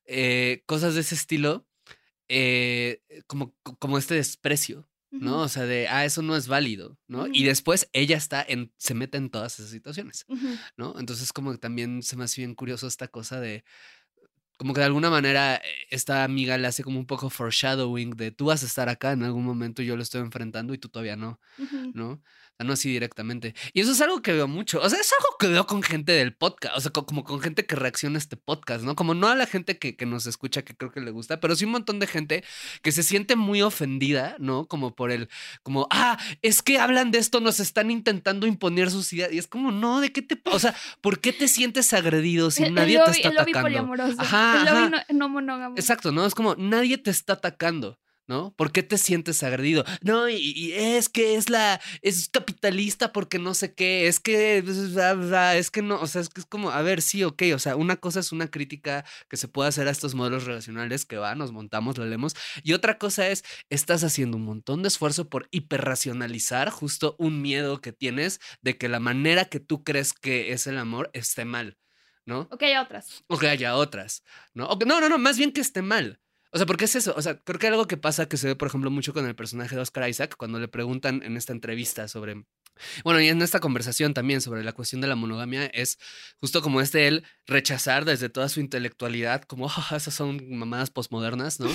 [0.05, 1.67] Eh, cosas de ese estilo,
[2.29, 5.41] eh, como, como este desprecio, ¿no?
[5.41, 7.27] O sea, de, ah, eso no es válido, ¿no?
[7.27, 10.25] Y después ella está en, se mete en todas esas situaciones.
[10.77, 10.99] ¿no?
[10.99, 13.65] Entonces como que también se me hace bien curioso esta cosa de,
[14.57, 18.31] como que de alguna manera eh, esta amiga le hace como un poco foreshadowing de
[18.31, 21.17] tú vas a estar acá en algún momento, yo lo estoy enfrentando y tú todavía
[21.17, 21.41] no.
[21.95, 22.23] ¿no?
[22.63, 23.55] Sea, no así directamente.
[23.73, 24.81] Y eso es algo que veo mucho.
[24.81, 26.77] O sea, es algo que veo con gente del podcast.
[26.77, 28.95] O sea, co- como con gente que reacciona a este podcast, ¿no?
[28.95, 31.55] Como no a la gente que, que nos escucha, que creo que le gusta, pero
[31.57, 32.45] sí un montón de gente
[32.83, 34.67] que se siente muy ofendida, ¿no?
[34.67, 35.29] Como por el,
[35.63, 39.33] como, ah, es que hablan de esto, nos están intentando imponer sus ideas.
[39.33, 40.57] Y es como, no, ¿de qué te pasa?
[40.57, 43.51] O sea, ¿por qué te sientes agredido si El- el nadie te está el lobby
[43.53, 43.63] atacando?
[43.69, 44.17] poliamoroso.
[44.21, 45.05] Ajá, el lobby ajá.
[45.11, 45.77] no, no monógamo.
[45.77, 46.25] Exacto, ¿no?
[46.27, 48.55] Es como nadie te está atacando, ¿no?
[48.57, 49.85] ¿Por qué te sientes agredido?
[50.03, 54.63] No, y, y es que es la, es capitalista porque no sé qué, es que,
[54.63, 57.59] bla, es que no, o sea, es que es como, a ver, sí, ok, o
[57.59, 61.17] sea, una cosa es una crítica que se puede hacer a estos modelos relacionales que
[61.17, 65.29] va, nos montamos, lo leemos, y otra cosa es, estás haciendo un montón de esfuerzo
[65.29, 70.53] por hiperracionalizar justo un miedo que tienes de que la manera que tú crees que
[70.53, 71.77] es el amor esté mal,
[72.25, 72.49] ¿no?
[72.51, 73.25] Ok, hay otras.
[73.29, 74.23] o que haya otras,
[74.55, 74.67] ¿no?
[74.69, 76.21] O que- no, no, no, más bien que esté mal.
[76.55, 77.15] O sea, porque es eso.
[77.17, 79.35] O sea, creo que algo que pasa que se ve, por ejemplo, mucho con el
[79.35, 82.45] personaje de Oscar Isaac, cuando le preguntan en esta entrevista sobre.
[83.05, 85.99] Bueno, y en esta conversación también sobre la cuestión de la monogamia, es
[86.41, 91.59] justo como este él rechazar desde toda su intelectualidad, como "Ah, esas son mamadas posmodernas,
[91.59, 91.69] ¿no?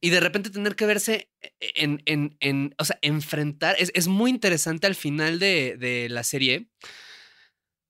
[0.00, 3.76] Y de repente tener que verse en, en, en o sea, enfrentar.
[3.78, 6.68] Es, es muy interesante al final de, de la serie.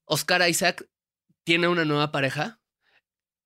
[0.06, 0.86] Oscar Isaac
[1.44, 2.60] tiene una nueva pareja,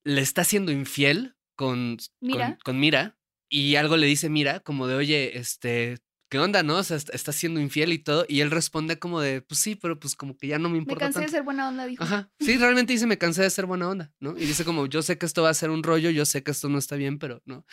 [0.04, 2.46] le está siendo infiel con Mira.
[2.46, 3.18] Con, con Mira
[3.50, 6.76] y algo le dice Mira como de, oye, este, ¿qué onda, no?
[6.76, 8.24] O sea, est- está siendo infiel y todo.
[8.28, 10.78] Y él responde como de, pues sí, pero pues como que ya no me Me
[10.80, 11.36] importa cansé de tanto.
[11.36, 12.02] ser buena onda, dijo.
[12.04, 14.36] Ajá, sí, realmente dice, me cansé de ser buena onda, ¿no?
[14.36, 16.50] Y dice como, yo sé que esto va a ser un rollo, yo sé que
[16.50, 17.64] esto no está bien, pero no.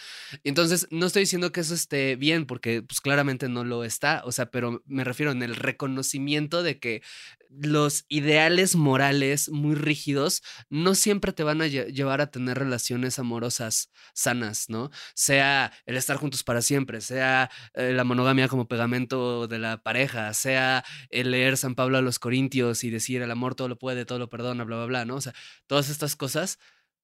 [0.44, 4.22] Y entonces, no estoy diciendo que eso esté bien, porque pues claramente no lo está,
[4.26, 7.02] o sea, pero me refiero en el reconocimiento de que
[7.50, 13.18] los ideales morales muy rígidos no siempre te van a lle- llevar a tener relaciones
[13.18, 14.92] amorosas sanas, ¿no?
[15.14, 20.34] Sea el estar juntos para siempre, sea eh, la monogamia como pegamento de la pareja,
[20.34, 24.06] sea el leer San Pablo a los Corintios y decir el amor todo lo puede,
[24.06, 25.16] todo lo perdona, bla, bla, bla, ¿no?
[25.16, 25.34] O sea,
[25.68, 26.60] todas estas cosas,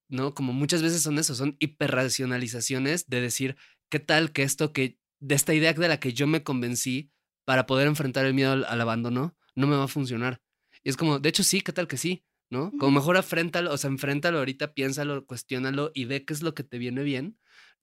[0.10, 0.34] ¿no?
[0.34, 3.56] Como muchas veces son eso, son hiperracionalizaciones de decir,
[3.90, 7.12] ¿qué tal que esto que, de esta idea de la que yo me convencí
[7.46, 10.42] para poder enfrentar el miedo al, al abandono, no me va a funcionar?
[10.84, 12.24] Y es como, de hecho sí, ¿qué tal que sí?
[12.50, 12.72] ¿No?
[12.80, 16.64] Como mejor afréntalo, o sea, enfréntalo ahorita, piénsalo, cuestiónalo y ve qué es lo que
[16.64, 17.38] te viene bien.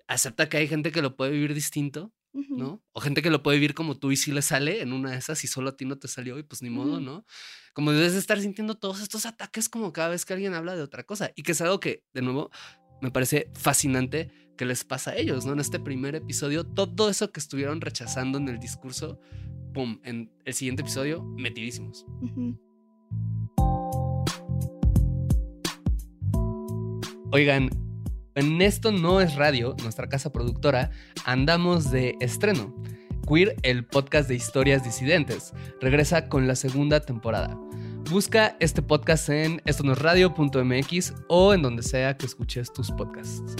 [0.08, 2.12] Acepta que hay gente que lo puede vivir distinto,
[2.48, 2.82] ¿no?
[2.92, 5.18] O gente que lo puede vivir como tú y si le sale en una de
[5.18, 7.00] esas y solo a ti no te salió y pues ni modo.
[7.00, 7.24] ¿no?
[7.72, 10.82] Como debes de estar sintiendo todos estos ataques como cada vez que alguien habla de
[10.82, 12.50] otra cosa y que es algo que, de nuevo,
[13.00, 15.52] me parece fascinante que les pasa a ellos, ¿no?
[15.52, 19.20] En este primer episodio, todo eso que estuvieron rechazando en el discurso,
[19.72, 20.00] ¡pum!
[20.02, 22.04] En el siguiente episodio, metidísimos.
[27.30, 27.70] Oigan,
[28.38, 30.90] en esto no es radio, nuestra casa productora,
[31.24, 32.74] andamos de estreno.
[33.28, 37.58] Queer, el podcast de historias disidentes, regresa con la segunda temporada.
[38.10, 43.56] Busca este podcast en estonosradio.mx o en donde sea que escuches tus podcasts.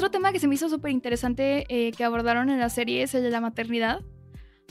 [0.00, 3.14] Otro tema que se me hizo súper interesante eh, que abordaron en la serie es
[3.14, 4.00] el de la maternidad,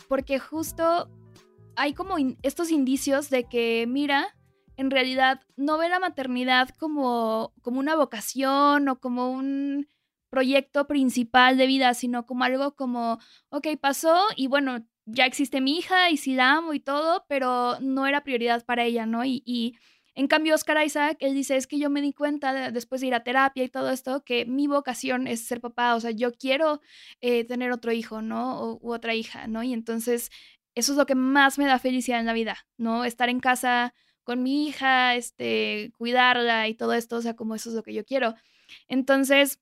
[0.07, 1.07] porque justo
[1.75, 4.35] hay como in- estos indicios de que Mira
[4.75, 9.87] en realidad no ve la maternidad como, como una vocación o como un
[10.31, 15.77] proyecto principal de vida, sino como algo como, ok, pasó y bueno, ya existe mi
[15.77, 19.23] hija y sí la amo y todo, pero no era prioridad para ella, ¿no?
[19.25, 19.77] Y
[20.19, 23.08] en cambio, Oscar Isaac, él dice, es que yo me di cuenta de- después de
[23.08, 26.34] ir a terapia y todo esto, que mi vocación es ser papá, o sea, yo
[26.34, 26.82] quiero
[27.21, 28.60] eh, tener otro hijo, ¿no?
[28.62, 29.63] O, u otra hija, ¿no?
[29.63, 30.29] Y entonces,
[30.75, 33.05] eso es lo que más me da felicidad en la vida, ¿no?
[33.05, 37.69] Estar en casa con mi hija, este, cuidarla y todo esto, o sea, como eso
[37.69, 38.36] es lo que yo quiero.
[38.89, 39.60] Entonces,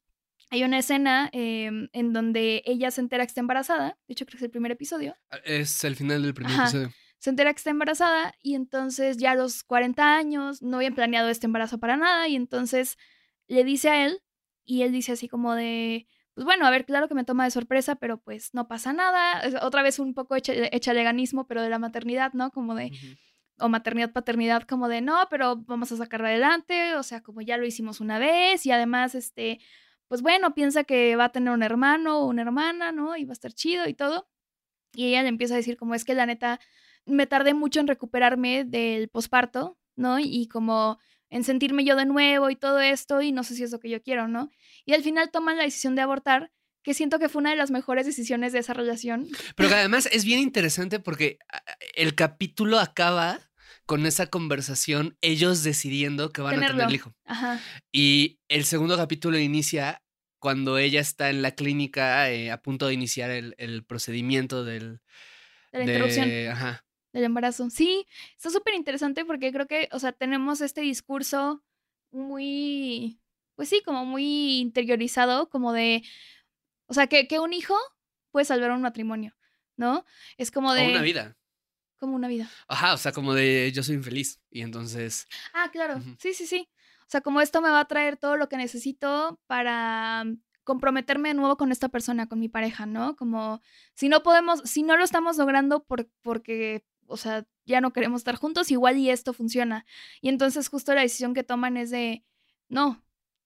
[0.50, 4.34] hay una escena em, en donde ella se entera que está embarazada, de hecho creo
[4.34, 6.64] que es el primer episodio, Es el final del primer Ajá.
[6.64, 6.92] episodio.
[7.20, 11.30] Se entera que está embarazada y entonces ya a los 40 años no habían planeado
[11.30, 12.98] este embarazo para nada y entonces
[13.48, 14.22] le dice a él
[14.66, 17.52] y él dice así como de, pues bueno, a ver, claro que me toma de
[17.52, 19.40] sorpresa, pero pues no pasa nada.
[19.42, 22.52] Es otra vez un poco hecha, echaleganismo, pero de la maternidad, ¿no?
[22.52, 22.92] Como de,
[23.60, 27.58] o maternidad, paternidad, como de, no, pero vamos a sacarla adelante, o sea, como ya
[27.58, 29.60] lo hicimos una vez y además, este,
[30.08, 33.18] pues bueno, piensa que va a tener un hermano o una hermana, ¿no?
[33.18, 34.30] Y va a estar chido y todo.
[34.94, 36.60] Y ella le empieza a decir como es que la neta,
[37.08, 40.20] me tardé mucho en recuperarme del posparto, ¿no?
[40.20, 43.72] Y como en sentirme yo de nuevo y todo esto, y no sé si es
[43.72, 44.52] lo que yo quiero, ¿no?
[44.86, 46.52] Y al final toman la decisión de abortar,
[46.84, 49.28] que siento que fue una de las mejores decisiones de esa relación.
[49.56, 51.62] Pero que además es bien interesante porque ah,
[51.96, 53.42] el capítulo acaba
[53.86, 57.14] con esa conversación, ellos decidiendo que van a tener el hijo.
[57.26, 57.60] Ajá.
[57.92, 60.02] Y el segundo capítulo inicia
[60.40, 65.02] cuando ella está en la clínica eh, a punto de iniciar el, procedimiento del...
[65.72, 66.30] De la interrupción.
[66.50, 66.87] Ajá
[67.18, 67.70] del embarazo.
[67.70, 71.64] Sí, está súper interesante porque creo que, o sea, tenemos este discurso
[72.12, 73.20] muy,
[73.56, 76.04] pues sí, como muy interiorizado, como de,
[76.86, 77.76] o sea, que, que un hijo
[78.32, 79.36] puede salvar un matrimonio,
[79.76, 80.06] ¿no?
[80.38, 80.88] Es como de...
[80.88, 81.38] O una vida.
[81.98, 82.50] Como una vida.
[82.68, 85.28] Ajá, o sea, como de yo soy infeliz y entonces...
[85.54, 86.70] Ah, claro, sí, sí, sí.
[87.02, 90.24] O sea, como esto me va a traer todo lo que necesito para
[90.64, 93.16] comprometerme de nuevo con esta persona, con mi pareja, ¿no?
[93.16, 93.62] Como
[93.96, 98.22] si no podemos, si no lo estamos logrando por, porque o sea, ya no queremos
[98.22, 99.86] estar juntos, igual y esto funciona.
[100.22, 102.24] Y entonces justo la decisión que toman es de,
[102.70, 103.04] no.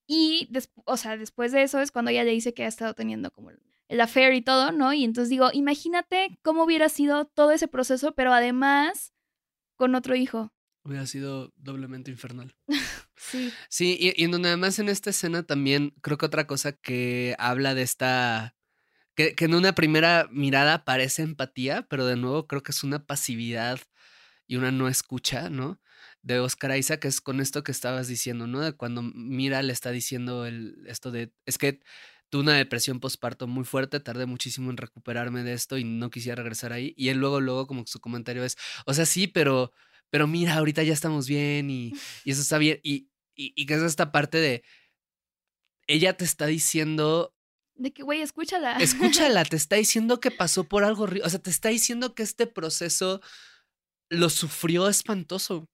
[0.08, 0.50] Y,
[0.86, 3.52] o sea, después de eso es cuando ella le dice que ha estado teniendo como
[3.88, 4.93] el affair y todo, ¿no?
[4.93, 9.13] Y entonces digo, imagínate cómo hubiera sido todo ese proceso, pero además
[9.76, 10.54] con otro hijo.
[10.84, 12.56] Hubiera sido doblemente infernal.
[13.15, 13.52] sí.
[13.69, 17.84] Sí, y, y además en esta escena también creo que otra cosa que habla de
[17.84, 18.56] esta
[19.15, 23.80] que, en una primera mirada parece empatía, pero de nuevo creo que es una pasividad
[24.47, 25.82] y una no escucha, ¿no?
[26.21, 28.62] De Oscar Isaac, que es con esto que estabas diciendo, ¿no?
[28.62, 31.80] De cuando Mira le está diciendo el, esto de, es que
[32.30, 36.36] tuve una depresión postparto muy fuerte, tardé muchísimo en recuperarme de esto y no quisiera
[36.41, 36.93] regresar ahí.
[36.97, 39.74] Y él luego, luego, como su comentario es, o sea, sí, pero,
[40.10, 41.93] pero mira, ahorita ya estamos bien y,
[42.24, 42.80] y eso está bien.
[42.84, 44.63] Y, y, y que es esta parte de,
[45.88, 47.36] ella te está diciendo
[47.82, 48.78] de que, güey, escúchala.
[48.80, 52.48] Escúchala, te está diciendo que pasó por algo O sea, te está diciendo que este
[52.48, 53.22] proceso
[54.10, 55.70] lo sufrió espantoso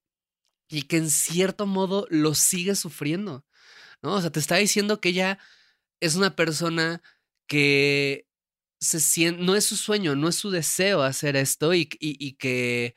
[0.69, 3.45] y que en cierto modo lo sigue sufriendo.
[4.01, 4.13] ¿No?
[4.13, 5.39] O sea, te está diciendo que ella
[5.99, 7.01] es una persona
[7.47, 8.27] que
[8.79, 12.95] se siente, no es su sueño, no es su deseo hacer esto y, y que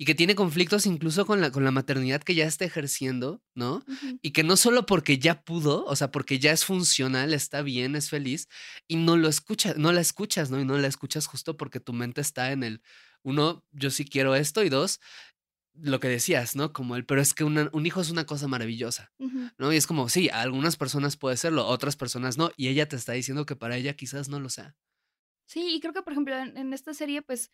[0.00, 3.84] y que tiene conflictos incluso con la, con la maternidad que ya está ejerciendo, ¿no?
[4.22, 7.94] Y que no solo porque ya pudo, o sea, porque ya es funcional, está bien,
[7.94, 8.48] es feliz,
[8.88, 10.58] y no lo escuchas, no la escuchas, ¿no?
[10.58, 12.80] Y no la escuchas justo porque tu mente está en el,
[13.22, 15.00] uno, yo sí quiero esto, y dos,
[15.74, 16.72] lo que decías, ¿no?
[16.72, 19.12] Como el, pero es que un hijo es una cosa maravillosa,
[19.58, 19.70] ¿no?
[19.70, 22.96] Y es como, sí, a algunas personas puede serlo, otras personas no, y ella te
[22.96, 24.74] está diciendo que para ella quizás no lo sea.
[25.44, 27.50] Sí, y creo que, por ejemplo, en esta serie, pues,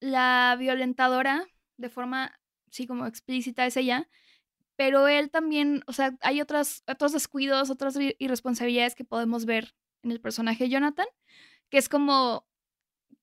[0.00, 1.46] la violentadora
[1.82, 2.40] de forma,
[2.70, 4.08] sí, como explícita es ella,
[4.76, 10.12] pero él también, o sea, hay otras, otros descuidos, otras irresponsabilidades que podemos ver en
[10.12, 11.06] el personaje Jonathan,
[11.68, 12.46] que es como,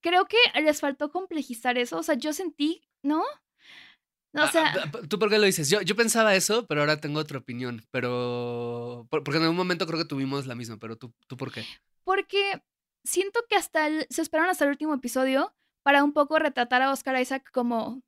[0.02, 3.22] creo que les faltó complejizar eso, o sea, yo sentí, ¿no?
[3.22, 5.70] o ah, sea, ah, ¿Tú por qué lo dices?
[5.70, 7.84] Yo, yo pensaba eso, pero ahora tengo otra opinión.
[7.90, 9.08] Pero.
[9.10, 11.66] Porque en algún momento creo que tuvimos la misma, pero tú, ¿tú por qué?
[12.04, 12.62] Porque
[13.04, 16.92] siento que hasta el, se esperaron hasta el último episodio para un poco retratar a
[16.92, 18.04] Oscar Isaac como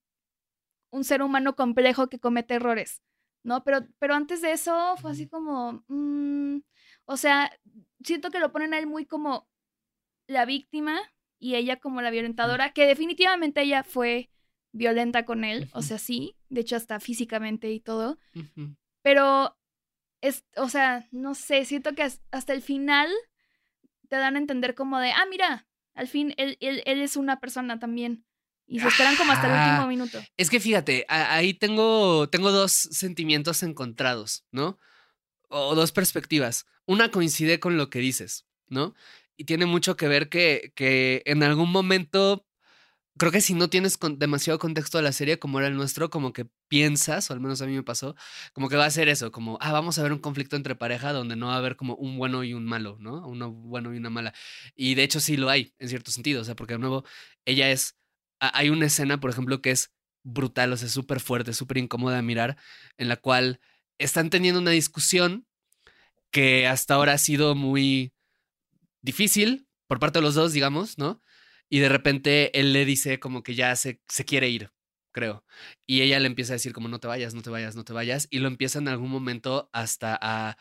[0.91, 3.01] un ser humano complejo que comete errores,
[3.43, 3.63] ¿no?
[3.63, 6.59] Pero, pero antes de eso fue así como, mm,
[7.05, 7.51] o sea,
[8.03, 9.49] siento que lo ponen a él muy como
[10.27, 10.99] la víctima
[11.39, 14.29] y ella como la violentadora, que definitivamente ella fue
[14.73, 18.19] violenta con él, o sea, sí, de hecho hasta físicamente y todo,
[19.01, 19.57] pero
[20.21, 23.09] es, o sea, no sé, siento que hasta el final
[24.07, 27.39] te dan a entender como de, ah, mira, al fin él, él, él es una
[27.39, 28.25] persona también.
[28.71, 30.23] Y se esperan como hasta el último minuto.
[30.37, 34.79] Es que fíjate, ahí tengo, tengo dos sentimientos encontrados, ¿no?
[35.49, 36.65] O dos perspectivas.
[36.85, 38.95] Una coincide con lo que dices, ¿no?
[39.35, 42.47] Y tiene mucho que ver que, que en algún momento,
[43.17, 46.31] creo que si no tienes demasiado contexto de la serie como era el nuestro, como
[46.31, 48.15] que piensas, o al menos a mí me pasó,
[48.53, 51.11] como que va a ser eso, como, ah, vamos a ver un conflicto entre pareja
[51.11, 53.27] donde no va a haber como un bueno y un malo, ¿no?
[53.27, 54.33] Uno bueno y una mala.
[54.75, 57.03] Y de hecho sí lo hay, en cierto sentido, o sea, porque de nuevo,
[57.43, 57.97] ella es
[58.41, 62.21] hay una escena, por ejemplo, que es brutal, o sea, súper fuerte, súper incómoda de
[62.21, 62.57] mirar,
[62.97, 63.59] en la cual
[63.97, 65.47] están teniendo una discusión
[66.31, 68.13] que hasta ahora ha sido muy
[69.01, 71.21] difícil por parte de los dos, digamos, ¿no?
[71.69, 74.71] Y de repente él le dice como que ya se, se quiere ir,
[75.11, 75.45] creo.
[75.85, 77.93] Y ella le empieza a decir como no te vayas, no te vayas, no te
[77.93, 78.27] vayas.
[78.29, 80.57] Y lo empieza en algún momento hasta a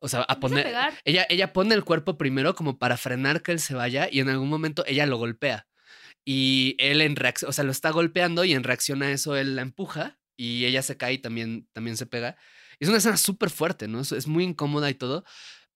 [0.00, 0.66] O sea, a poner.
[1.04, 4.28] Ella, ella pone el cuerpo primero como para frenar que él se vaya y en
[4.28, 5.66] algún momento ella lo golpea.
[6.24, 9.56] Y él en reacción, o sea, lo está golpeando y en reacción a eso él
[9.56, 12.36] la empuja y ella se cae y también, también se pega.
[12.78, 14.00] Es una escena súper fuerte, ¿no?
[14.00, 15.24] Es, es muy incómoda y todo,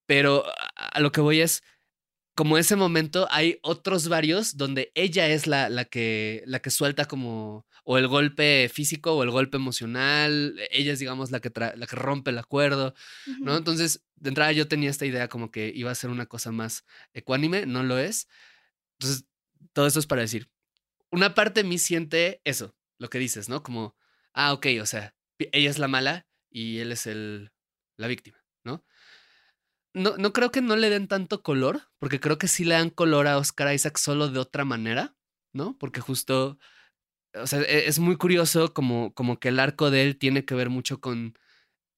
[0.07, 1.63] pero a, a lo que voy es,
[2.37, 7.07] como ese momento hay otros varios donde ella es la, la, que, la que suelta
[7.07, 11.87] como o el golpe físico o el golpe emocional, ella es digamos la que, la
[11.87, 12.95] que rompe el acuerdo,
[13.41, 13.57] ¿no?
[13.57, 16.85] Entonces, de entrada yo tenía esta idea como que iba a ser una cosa más
[17.15, 18.29] ecuánime, no lo es.
[18.99, 19.25] Entonces,
[19.73, 20.49] todo esto es para decir,
[21.11, 23.63] una parte de mí siente eso, lo que dices, ¿no?
[23.63, 23.97] Como,
[24.35, 27.53] ah, ok, o sea, ella es la mala y él es el,
[27.97, 28.85] la víctima, ¿no?
[29.95, 32.91] No, no creo que no le den tanto color, porque creo que sí le dan
[32.91, 35.17] color a Oscar Isaac solo de otra manera,
[35.55, 35.79] ¿no?
[35.79, 36.59] Porque justo,
[37.35, 40.55] o sea, e- es muy curioso como, como que el arco de él tiene que
[40.55, 41.39] ver mucho con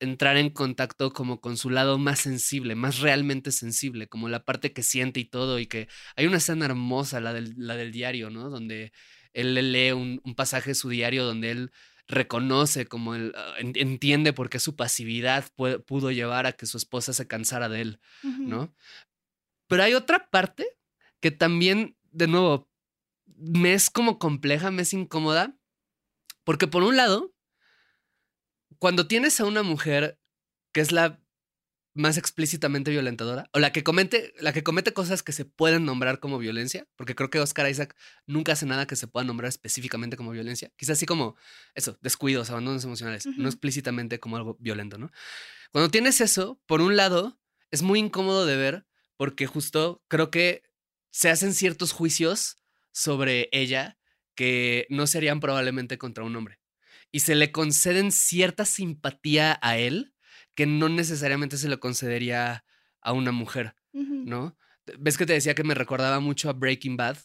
[0.01, 4.73] entrar en contacto como con su lado más sensible, más realmente sensible, como la parte
[4.73, 8.31] que siente y todo, y que hay una escena hermosa, la del, la del diario,
[8.31, 8.49] ¿no?
[8.51, 8.93] Donde
[9.33, 11.71] él le lee un, un pasaje de su diario donde él
[12.07, 15.45] reconoce, como él ah, en- entiende por qué su pasividad
[15.87, 18.01] pudo llevar a que su esposa se cansara de él.
[18.49, 18.75] ¿no?
[19.67, 20.67] Pero hay otra parte
[21.21, 22.71] que también, de nuevo,
[23.27, 25.55] me es como compleja, me es incómoda,
[26.45, 27.35] porque por un lado,
[28.79, 30.19] cuando tienes a una mujer
[30.73, 31.21] que es la
[31.95, 36.21] más explícitamente violentadora, o la que comete, la que comete cosas que se pueden nombrar
[36.21, 40.17] como violencia, porque creo que Oscar Isaac nunca hace nada que se pueda nombrar específicamente
[40.17, 41.35] como violencia, quizás así como
[41.75, 45.11] eso, descuidos, abandonos emocionales, no explícitamente como algo violento, ¿no?
[45.73, 47.41] Cuando tienes eso, por un lado,
[47.73, 50.63] es muy incómodo de ver, porque justo creo que
[51.11, 52.59] se hacen ciertos juicios
[52.93, 53.99] sobre ella
[54.37, 56.58] que no serían probablemente contra un hombre.
[57.11, 60.15] Y se le conceden cierta simpatía a él
[60.55, 62.65] que no necesariamente se le concedería
[63.01, 63.75] a una mujer.
[64.27, 64.57] ¿no?
[64.99, 67.17] ¿Ves que te decía que me recordaba mucho a Breaking Bad?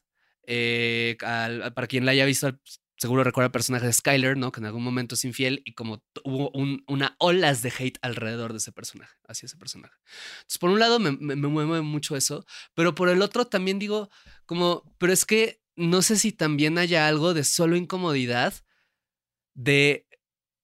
[0.45, 2.59] Eh, al- al- para quien la haya visto,
[2.97, 4.51] seguro recuerda el personaje de Skyler, ¿no?
[4.51, 8.51] Que en algún momento es infiel y como hubo un- una olas de hate alrededor
[8.51, 9.93] de ese personaje, hacia ese personaje.
[10.37, 13.79] Entonces, por un lado me, me, me mueve mucho eso, pero por el otro también
[13.79, 14.09] digo,
[14.45, 18.53] como, pero es que no sé si también haya algo de solo incomodidad
[19.53, 20.07] de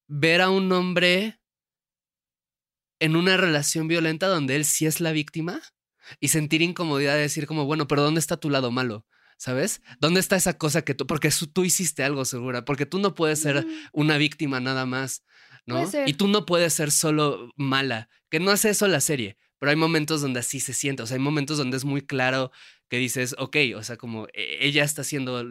[0.08, 1.40] ver a un hombre
[3.00, 5.62] en una relación violenta donde él sí es la víctima
[6.20, 9.06] y sentir incomodidad de decir como, bueno, pero ¿dónde está tu lado malo?
[9.38, 9.82] ¿Sabes?
[10.02, 13.40] ¿Dónde está esa cosa que tú, porque tú hiciste algo segura, porque tú no puedes
[13.40, 15.24] ser una víctima nada más,
[15.66, 15.90] ¿no?
[16.06, 19.78] Y tú no puedes ser solo mala, que no hace eso la serie, pero hay
[19.78, 22.52] momentos donde así se siente, o sea, hay momentos donde es muy claro
[22.90, 25.46] que dices, ok, o sea, como e- ella está haciendo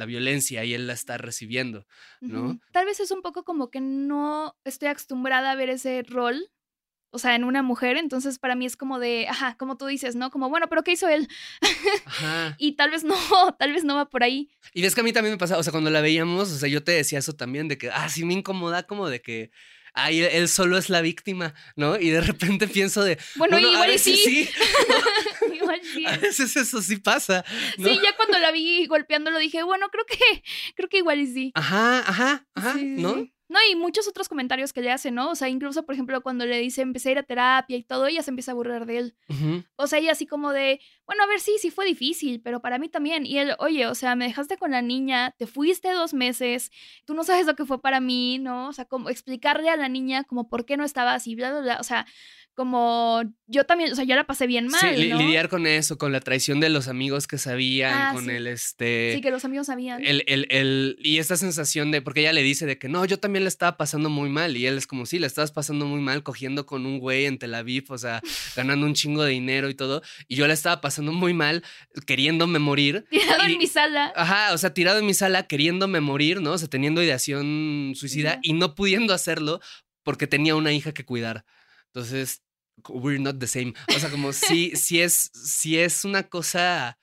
[0.00, 1.86] la violencia y él la está recibiendo,
[2.22, 2.58] ¿no?
[2.72, 6.50] Tal vez es un poco como que no estoy acostumbrada a ver ese rol,
[7.10, 10.16] o sea, en una mujer, entonces para mí es como de, ajá, como tú dices,
[10.16, 10.30] ¿no?
[10.30, 11.28] Como, bueno, pero ¿qué hizo él?
[12.06, 12.56] Ajá.
[12.58, 13.14] Y tal vez no,
[13.58, 14.48] tal vez no va por ahí.
[14.72, 16.68] Y ves que a mí también me pasaba, o sea, cuando la veíamos, o sea,
[16.68, 19.50] yo te decía eso también, de que, ah, sí me incomoda como de que,
[19.92, 21.98] ay, él, solo es la víctima, ¿no?
[21.98, 24.50] Y de repente pienso de, Bueno, a igual y veces sí, sí,
[25.62, 26.06] igual sí.
[26.06, 27.44] a veces eso sí pasa,
[27.78, 27.88] ¿no?
[27.88, 30.42] Sí, ya cuando la vi golpeándolo dije, bueno, creo que,
[30.76, 31.52] creo que igual y sí.
[31.54, 33.14] Ajá, ajá, ajá, Sí, ¿no?
[33.14, 33.34] sí.
[33.50, 35.28] No, y muchos otros comentarios que le hace, ¿no?
[35.30, 38.06] O sea, incluso, por ejemplo, cuando le dice empecé a ir a terapia y todo,
[38.06, 39.16] ella se empieza a burlar de él.
[39.74, 42.78] O sea, ella así como de, bueno, a ver, sí, sí fue difícil, pero para
[42.78, 43.26] mí también.
[43.26, 46.70] Y él, oye, o sea, me dejaste con la niña, te fuiste dos meses,
[47.04, 48.68] tú no sabes lo que fue para mí, ¿no?
[48.68, 51.60] O sea, como explicarle a la niña como por qué no estaba así, bla, bla,
[51.60, 51.78] bla.
[51.80, 52.06] O sea,
[52.60, 56.12] como yo también, o sea, yo la pasé bien mal, Sí, lidiar con eso, con
[56.12, 58.30] la traición de los amigos que sabían, Ah, con sí.
[58.32, 59.12] el este.
[59.14, 60.04] Sí, que los amigos sabían.
[60.04, 63.18] El, el, el- y esta sensación de, porque ella le dice de que no, yo
[63.18, 64.58] también le estaba pasando muy mal.
[64.58, 67.38] Y él es como, sí, le estabas pasando muy mal cogiendo con un güey en
[67.38, 68.20] Tel Aviv, o sea,
[68.56, 70.02] ganando un chingo de dinero y todo.
[70.28, 71.64] Y yo le estaba pasando muy mal,
[72.06, 73.06] queriéndome morir.
[73.10, 74.12] Tirado y- en mi sala.
[74.14, 76.52] Ajá, o sea, tirado en mi sala, queriéndome morir, ¿no?
[76.52, 79.60] O sea, teniendo ideación suicida y no pudiendo hacerlo
[80.02, 81.44] porque tenía una hija que cuidar.
[81.92, 82.42] Entonces,
[82.88, 83.74] we're not the same.
[83.94, 86.98] O sea, como si, si es, si es una cosa.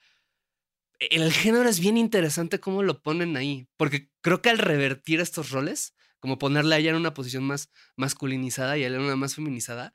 [0.98, 3.68] El género es bien interesante cómo lo ponen ahí.
[3.76, 7.70] Porque creo que al revertir estos roles, como ponerla a ella en una posición más
[7.96, 9.92] masculinizada y a él en una más feminizada,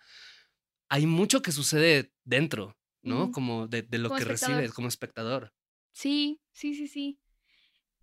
[0.89, 3.31] hay mucho que sucede dentro, ¿no?
[3.31, 4.55] Como de, de lo Como que espectador.
[4.57, 5.53] recibe como espectador.
[5.91, 7.19] Sí, sí, sí, sí.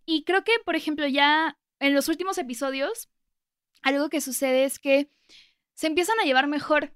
[0.05, 3.09] Y creo que, por ejemplo, ya en los últimos episodios,
[3.83, 5.11] algo que sucede es que
[5.73, 6.93] se empiezan a llevar mejor.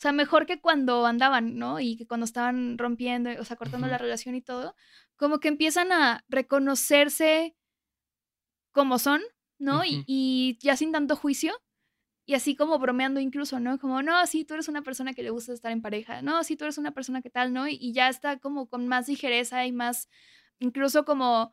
[0.00, 1.78] O sea, mejor que cuando andaban, ¿no?
[1.78, 4.04] Y que cuando estaban rompiendo, o sea, cortando la Ujú.
[4.04, 4.74] relación y todo.
[5.16, 7.54] Como que empiezan a reconocerse
[8.72, 9.20] como son,
[9.58, 9.84] ¿no?
[9.84, 10.04] Y- Ujú.
[10.06, 11.52] y, ya sin tanto juicio.
[12.26, 13.78] y así como bromeando incluso, ¿no?
[13.80, 16.56] Como, no, sí, tú eres una persona que le gusta estar en pareja, no, sí,
[16.56, 17.68] tú eres una persona que tal, ¿no?
[17.68, 20.08] Y, y ya está como con más ligereza y más,
[20.60, 21.52] incluso como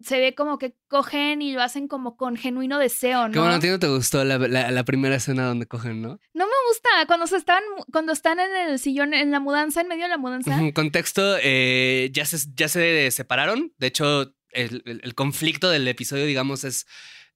[0.00, 3.32] se ve como que cogen y lo hacen como con genuino deseo, ¿no?
[3.32, 6.18] Qué bueno, a ti no te gustó la, la- la primera escena donde cogen, ¿no?
[6.34, 9.88] No me gusta cuando se están, cuando están en el sillón, en la mudanza, en
[9.88, 10.58] medio de la mudanza.
[10.74, 13.72] Contexto, eh, ya, se, ya se separaron.
[13.78, 16.86] De hecho, el, el- el conflicto del episodio, digamos, es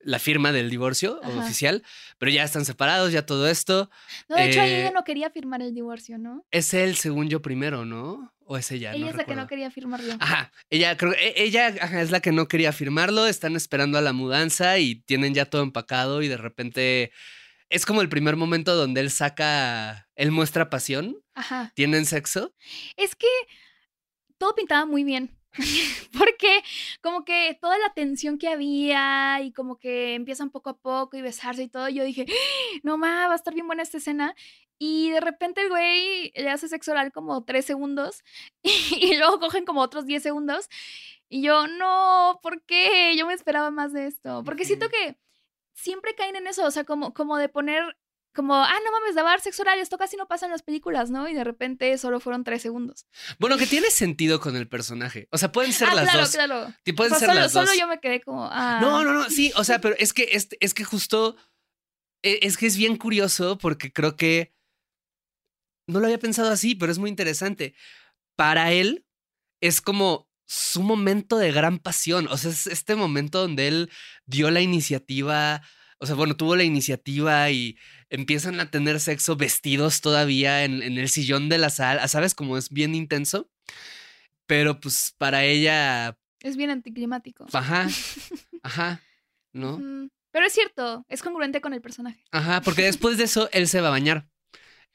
[0.00, 1.38] la firma del divorcio Ajá.
[1.40, 1.82] oficial,
[2.18, 3.90] pero ya están separados, ya todo esto.
[4.28, 6.44] No, de hecho, eh, ella no quería firmar el divorcio, ¿no?
[6.52, 8.32] Es él, según yo, primero, ¿no?
[8.50, 8.92] ¿O es ella?
[8.94, 10.14] ella No es la que no quería firmarlo.
[10.18, 14.00] Ajá, ella creo e- ella ajá, es la que no quería firmarlo, están esperando a
[14.00, 17.12] la mudanza y tienen ya todo empacado y de repente
[17.68, 21.72] es como el primer momento donde él saca, él muestra pasión, Ajá.
[21.76, 22.54] tienen sexo.
[22.96, 23.26] Es que
[24.38, 25.37] todo pintaba muy bien.
[26.18, 26.62] Porque
[27.00, 31.22] como que toda la tensión que había y como que empiezan poco a poco y
[31.22, 32.32] besarse y todo, yo dije, "¡Ah!
[32.82, 34.34] no ma, va a estar bien buena esta escena.
[34.78, 38.22] Y de repente el güey le hace sexo oral como tres segundos
[38.62, 40.68] y, luego cogen como otros 10 segundos.
[41.28, 43.14] Y yo, no, ¿por qué?
[43.16, 44.42] Yo me esperaba más de esto.
[44.44, 45.18] Porque siento que
[45.74, 47.96] siempre caen en eso, o sea, como, como de poner,
[48.38, 51.28] como, ah, no mames, dar sexo oral, esto casi no pasa en las películas, ¿no?
[51.28, 53.06] Y de repente solo fueron tres segundos.
[53.38, 55.26] Bueno, que tiene sentido con el personaje.
[55.30, 56.30] O sea, pueden ser ah, las claro, dos.
[56.32, 56.74] claro.
[56.84, 57.68] Ti- Pueden O sea, ser solo, las dos.
[57.68, 58.78] solo yo me quedé como, ah.
[58.80, 61.36] No, no, no, sí, o sea, pero es que es, es que justo
[62.22, 64.54] e- es que es bien curioso porque creo que
[65.86, 67.74] no lo había pensado así, pero es muy interesante.
[68.36, 69.04] Para él
[69.60, 73.90] es como su momento de gran pasión, o sea, es este momento donde él
[74.24, 75.60] dio la iniciativa,
[75.98, 77.76] o sea, bueno, tuvo la iniciativa y
[78.10, 82.34] empiezan a tener sexo vestidos todavía en, en el sillón de la sala, ¿sabes?
[82.34, 83.50] Como es bien intenso.
[84.46, 87.46] Pero pues para ella, Es bien anticlimático.
[87.52, 87.88] ajá,
[88.62, 89.02] ajá,
[89.52, 89.78] ¿no?
[89.78, 92.24] Mm, Pero es cierto, es congruente con el personaje.
[92.30, 94.26] Ajá, porque después de eso él se va a bañar.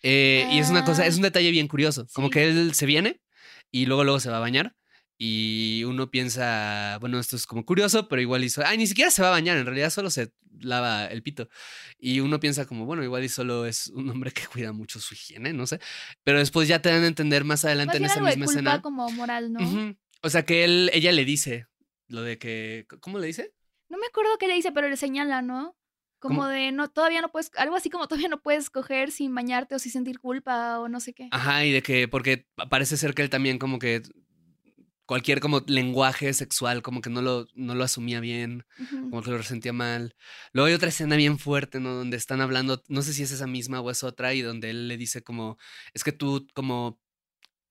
[0.01, 2.07] Eh, Y es una cosa, es un detalle bien curioso.
[2.13, 2.31] Como Sí.
[2.33, 3.21] que él se viene
[3.71, 4.75] y luego luego se va a bañar.
[5.17, 8.63] Y uno piensa, bueno, esto es como curioso, pero igual hizo.
[8.65, 11.49] Ay, ni siquiera se va a bañar, en realidad solo se lava el pito.
[11.99, 15.13] Y uno piensa como, bueno, igual y solo es un hombre que cuida mucho su
[15.13, 15.79] higiene, no sé.
[16.23, 18.45] Pero después ya te dan a entender más adelante Más en esa algo de misma
[18.45, 18.81] culpa escena.
[18.81, 19.95] como moral, ¿no?
[20.21, 21.67] O sea que él, ella le dice
[22.07, 22.87] lo de que.
[23.01, 23.53] ¿Cómo le dice?
[23.89, 25.77] No me acuerdo qué le dice, pero le señala, ¿no?
[26.19, 26.47] Como ¿Cómo?
[26.47, 29.79] de, no, todavía no puedes, algo así como todavía no puedes coger sin bañarte o
[29.79, 31.27] sin sentir culpa o no sé qué.
[31.31, 34.01] Ajá, y de que, porque parece ser que él también como que
[35.05, 38.65] cualquier como lenguaje sexual como que no lo, no lo asumía bien,
[39.09, 40.15] como que lo resentía mal.
[40.53, 41.93] Luego hay otra escena bien fuerte, ¿no?
[41.93, 44.87] Donde están hablando, no sé si es esa misma o es otra, y donde él
[44.87, 45.57] le dice como,
[45.93, 46.99] es que tú como,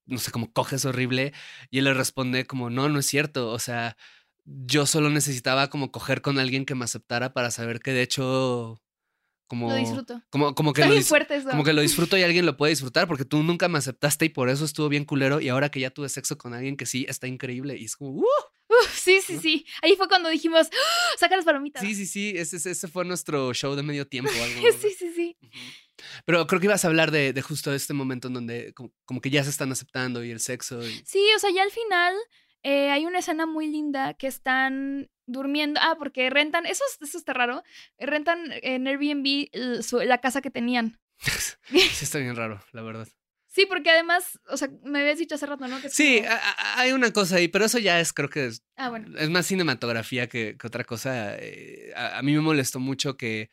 [0.07, 1.33] no sé, como coges horrible,
[1.70, 3.97] y él le responde como, no, no es cierto, o sea,
[4.45, 8.80] yo solo necesitaba como coger con alguien que me aceptara para saber que de hecho...
[9.53, 10.22] Como, Lo disfruto.
[10.30, 11.50] Como, como que Está lo bien fuerte eso.
[11.50, 14.28] como que lo disfruto y alguien lo puede disfrutar porque tú nunca me aceptaste y
[14.30, 17.05] por eso estuvo bien culero y ahora que ya tuve sexo con alguien que sí
[17.07, 18.24] está increíble y es como, ¡uh!
[18.94, 19.66] Sí, sí, sí.
[19.82, 21.16] Ahí fue cuando dijimos, ¡Ah!
[21.18, 21.82] saca las palomitas.
[21.82, 24.30] Sí, sí, sí, ese, ese- fue nuestro show de medio tiempo.
[24.32, 25.36] algo, sí, sí, sí.
[26.24, 29.20] Pero creo que ibas a hablar de, de justo este momento en donde como, como
[29.20, 30.82] que ya se están aceptando y el sexo.
[30.82, 31.03] Y...
[31.05, 32.14] Sí, o sea, ya al final
[32.63, 35.81] eh, hay una escena muy linda que están durmiendo.
[35.83, 37.63] Ah, porque rentan, eso, es- eso está raro.
[37.99, 40.99] Rentan en Airbnb su- la casa que tenían.
[41.69, 43.09] Sí, está bien raro, la verdad.
[43.49, 45.79] Sí, porque además, o sea, me habías dicho hace rato, ¿no?
[45.81, 46.31] Que Sí, como-
[46.77, 49.19] hay una cosa ahí, pero eso ya es, creo que es, Ah, bueno.
[49.19, 51.37] es más cinematografía que, que otra cosa.
[51.39, 53.51] Eh, A, a mí me molestó mucho que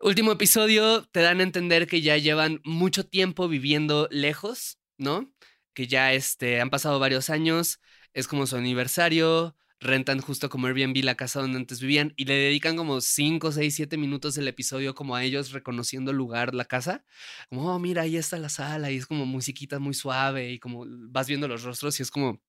[0.00, 5.32] último episodio te dan a entender que ya llevan mucho tiempo viviendo lejos, ¿no?
[5.74, 7.80] Que ya este, han pasado varios años,
[8.14, 12.34] es como su aniversario, rentan justo como Airbnb la casa donde antes vivían y le
[12.34, 16.64] dedican como 5, 6, 7 minutos del episodio como a ellos reconociendo el lugar, la
[16.64, 17.04] casa.
[17.50, 20.84] Como, oh, mira, ahí está la sala y es como musiquita muy suave y como
[20.88, 22.40] vas viendo los rostros y es como...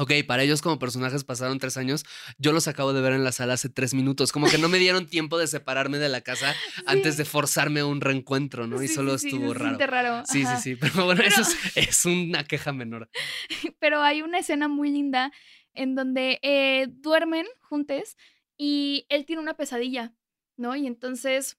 [0.00, 2.04] Ok, para ellos como personajes pasaron tres años.
[2.38, 4.30] Yo los acabo de ver en la sala hace tres minutos.
[4.30, 6.54] Como que no me dieron tiempo de separarme de la casa
[6.86, 8.80] antes de forzarme a un reencuentro, ¿no?
[8.80, 9.76] Y solo sí, estuvo raro.
[9.78, 10.22] raro.
[10.24, 10.76] Sí, sí, sí.
[10.80, 13.10] Pero bueno, Pero- eso es, es una queja menor.
[13.80, 15.32] Pero hay una escena muy linda
[15.74, 18.16] en donde eh, duermen juntos
[18.56, 20.14] y él tiene una pesadilla,
[20.56, 20.76] ¿no?
[20.76, 21.58] Y entonces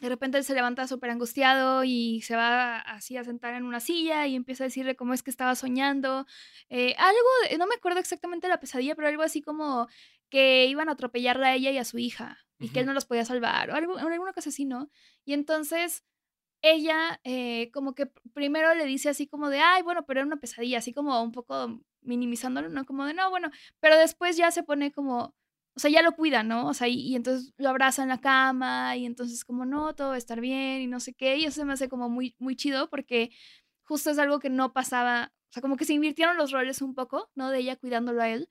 [0.00, 3.80] de repente él se levanta súper angustiado y se va así a sentar en una
[3.80, 6.26] silla y empieza a decirle cómo es que estaba soñando.
[6.68, 7.18] Eh, algo,
[7.50, 9.88] de- no me acuerdo exactamente la pesadilla, pero algo así como
[10.30, 13.06] que iban a atropellarla a ella y a su hija y que él no los
[13.06, 14.90] podía salvar o algo, alguna cosa así, ¿no?
[15.24, 16.04] Y entonces
[16.62, 20.26] ella eh, como que pr- primero le dice así como de, ay, bueno, pero era
[20.26, 22.84] una pesadilla, así como un poco minimizándolo, ¿no?
[22.84, 25.34] Como de, no, bueno, pero después ya se pone como,
[25.78, 26.66] o sea, ya lo cuida, ¿no?
[26.66, 30.14] O sea, y, entonces lo abraza en la cama y entonces como, no, todo va
[30.16, 31.36] a estar bien y no sé qué.
[31.36, 33.30] Y eso se me hace como muy, muy chido porque
[33.84, 36.96] justo es algo que no pasaba, o sea, como que se invirtieron los roles un
[36.96, 37.50] poco, ¿no?
[37.52, 38.48] De ella cuidándolo a él.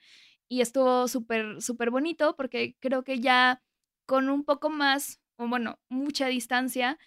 [0.48, 3.62] Y estuvo súper, súper bonito porque creo que ya
[4.06, 6.98] con un poco más, o bueno, mucha distancia,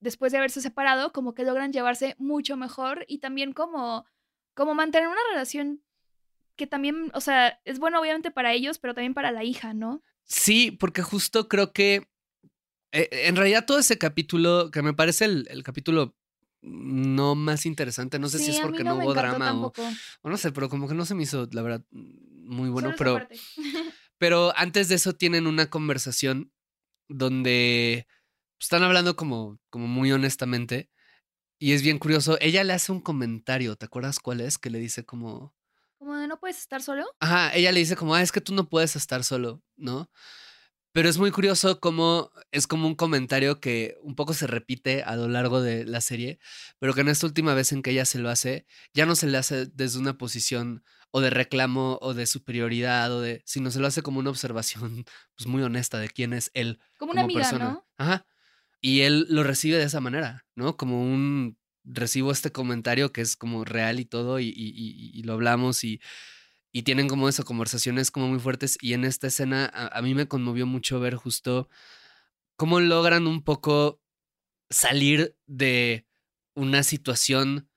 [0.00, 4.06] después de haberse separado, como que logran llevarse mucho mejor y también como,
[4.54, 5.84] como mantener una relación
[6.58, 10.02] que también, o sea, es bueno obviamente para ellos, pero también para la hija, ¿no?
[10.24, 12.06] Sí, porque justo creo que
[12.92, 16.14] eh, en realidad todo ese capítulo, que me parece el, capítulo
[16.60, 19.72] no más interesante, no sé si es porque no, hubo drama o,
[20.22, 23.26] o, no sé, pero como que no se me hizo, la verdad, muy bueno, pero,
[24.18, 26.52] pero antes de eso tienen una conversación
[27.08, 28.06] donde
[28.60, 30.90] están hablando como, como muy honestamente
[31.60, 34.58] y es bien curioso, ella le hace un comentario, ¿te acuerdas cuál es?
[34.58, 35.54] Que le dice como...
[35.98, 37.06] Como de no puedes estar solo.
[37.20, 40.10] Ajá, ella le dice como, ah, es que tú no puedes estar solo, ¿no?
[40.92, 45.16] Pero es muy curioso cómo es como un comentario que un poco se repite a
[45.16, 46.38] lo largo de la serie,
[46.78, 49.26] pero que en esta última vez en que ella se lo hace, ya no se
[49.26, 53.80] le hace desde una posición o de reclamo o de superioridad o de, sino se
[53.80, 55.04] lo hace como una observación
[55.36, 56.80] pues muy honesta de quién es él.
[56.98, 57.64] Como una amiga, persona.
[57.70, 57.86] ¿no?
[57.98, 58.26] Ajá.
[58.80, 60.76] Y él lo recibe de esa manera, ¿no?
[60.76, 61.57] Como un
[61.88, 66.00] recibo este comentario que es como real y todo, y, lo hablamos y,
[66.72, 68.78] y, tienen como eso, conversaciones como muy fuertes.
[68.80, 71.68] Y en esta escena a, mí me conmovió mucho ver justo
[72.56, 74.00] cómo logran un poco
[74.70, 76.06] salir de
[76.54, 77.70] una situación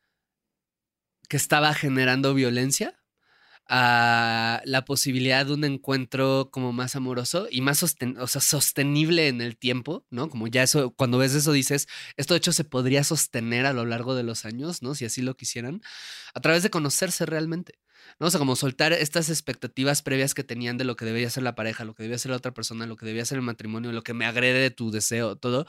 [1.29, 3.00] que estaba generando violencia
[3.73, 9.39] a la posibilidad de un encuentro como más amoroso y más o sea, sostenible en
[9.39, 10.29] el tiempo, ¿no?
[10.29, 13.85] Como ya eso, cuando ves eso dices, esto de hecho se podría sostener a lo
[13.85, 14.93] largo de los años, ¿no?
[14.93, 15.81] Si así lo quisieran,
[16.33, 17.79] a través de conocerse realmente,
[18.19, 18.27] ¿no?
[18.27, 21.55] O sea, como soltar estas expectativas previas que tenían de lo que debía ser la
[21.55, 24.03] pareja, lo que debía ser la otra persona, lo que debía ser el matrimonio, lo
[24.03, 25.65] que me agrede de tu deseo, todo,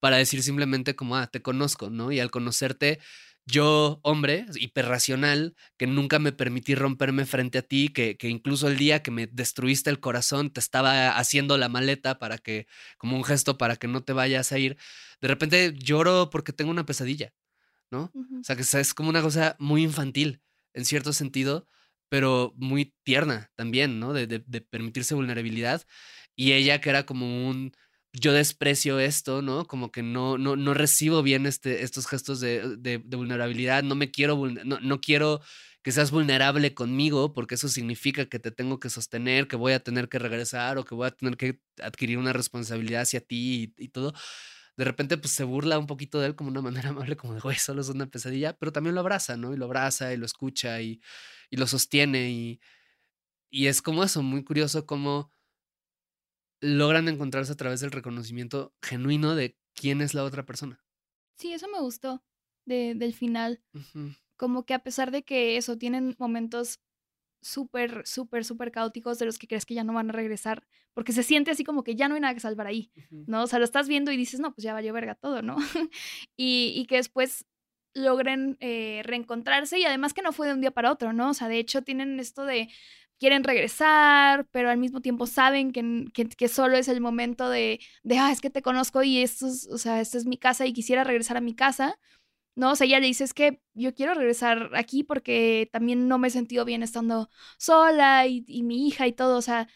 [0.00, 2.10] para decir simplemente como, ah, te conozco, ¿no?
[2.10, 2.98] Y al conocerte
[3.46, 8.76] yo, hombre, hiperracional, que nunca me permití romperme frente a ti, que, que, incluso el
[8.76, 12.66] día que me destruiste el corazón, te estaba haciendo la maleta para que,
[12.98, 14.76] como un gesto para que no te vayas a ir,
[15.20, 17.32] de repente lloro porque tengo una pesadilla,
[17.90, 18.10] ¿no?
[18.14, 20.42] O sea, que es como una cosa muy infantil,
[20.74, 21.68] en cierto sentido,
[22.08, 24.12] pero muy tierna también, ¿no?
[24.12, 25.86] De, de, de permitirse vulnerabilidad.
[26.34, 27.72] Y ella que era como un
[28.18, 29.66] yo desprecio esto, ¿no?
[29.66, 34.10] Como que no, no, no recibo bien este, estos gestos de, de, vulnerabilidad, no me
[34.10, 35.40] quiero, no, no quiero
[35.82, 39.80] que seas vulnerable conmigo, porque eso significa que te tengo que sostener, que voy a
[39.80, 43.88] tener que regresar o que voy a tener que adquirir una responsabilidad hacia ti y,
[43.88, 44.12] todo.
[44.76, 47.40] De repente, pues se burla un poquito de él como una manera amable, como de,
[47.40, 49.52] güey, solo es una pesadilla, pero también lo abraza, ¿no?
[49.54, 51.00] Y lo abraza y lo escucha y,
[51.50, 52.60] y lo sostiene y,
[53.50, 55.35] y es como eso, muy curioso como
[56.66, 60.82] logran encontrarse a través del reconocimiento genuino de quién es la otra persona.
[61.36, 62.22] Sí, eso me gustó
[62.64, 63.62] de, del final.
[64.36, 66.80] Como que a pesar de que eso, tienen momentos
[67.40, 71.12] súper, súper, súper caóticos de los que crees que ya no van a regresar, porque
[71.12, 73.44] se siente así como que ya no hay nada que salvar ahí, ¿no?
[73.44, 75.56] O sea, lo estás viendo y dices, no, pues ya valió verga todo, ¿no?
[76.36, 77.46] y, y, que después
[77.94, 81.30] logren eh, reencontrarse y además que no fue de un día para otro, ¿no?
[81.30, 82.68] O sea, de hecho tienen esto de,
[83.18, 86.06] quieren regresar, pero al mismo tiempo saben que,
[86.36, 89.68] que, solo es el momento de, de, ah, es que te conozco y esto es,
[89.68, 91.98] o sea, esta es mi casa y quisiera regresar a mi casa.
[92.56, 96.18] No, o sea, ella le dice, es que yo quiero regresar aquí porque también no
[96.18, 99.68] me he sentido bien estando sola y, y mi hija y todo, o sea,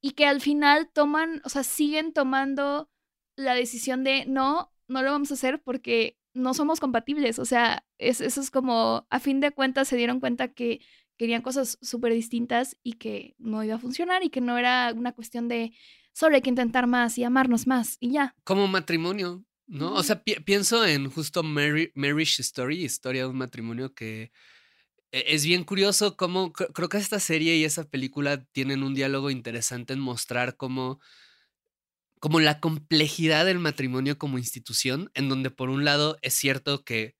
[0.00, 2.90] y que al final toman, o sea, siguen tomando
[3.36, 7.84] la decisión de no, no lo vamos a hacer porque no somos compatibles, o sea,
[7.98, 10.80] es, eso es como, a fin de cuentas se dieron cuenta que
[11.18, 15.12] querían cosas súper distintas y que no iba a funcionar y que no era una
[15.12, 15.72] cuestión de
[16.12, 18.34] solo hay que intentar más y amarnos más y ya.
[18.44, 19.94] Como matrimonio, ¿no?
[19.94, 24.32] O sea, pienso en justo Mary, Marriage Story, historia de un matrimonio que
[25.12, 29.30] e, es bien curioso cómo creo que esta serie y esa película tienen un diálogo
[29.30, 31.00] interesante en mostrar cómo
[32.20, 37.16] como la complejidad del matrimonio como institución, en donde por un lado es cierto que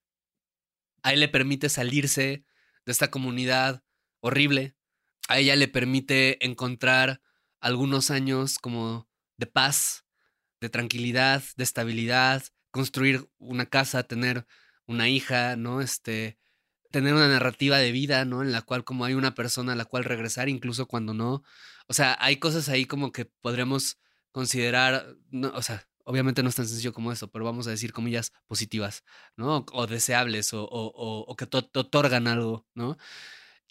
[1.02, 2.44] a él le permite salirse
[2.84, 3.84] de esta comunidad,
[4.20, 4.76] horrible.
[5.28, 7.20] A ella le permite encontrar
[7.60, 10.04] algunos años como de paz,
[10.60, 14.46] de tranquilidad, de estabilidad, construir una casa, tener
[14.86, 15.80] una hija, ¿no?
[15.80, 16.38] Este,
[16.90, 18.42] tener una narrativa de vida, ¿no?
[18.42, 21.42] En la cual como hay una persona a la cual regresar, incluso cuando no.
[21.86, 23.98] O sea, hay cosas ahí como que podremos
[24.32, 27.92] considerar, no, o sea, obviamente no es tan sencillo como eso, pero vamos a decir
[27.92, 29.04] comillas positivas,
[29.36, 29.64] ¿no?
[29.72, 32.96] O, deseables o, o, o que te otorgan algo, ¿no?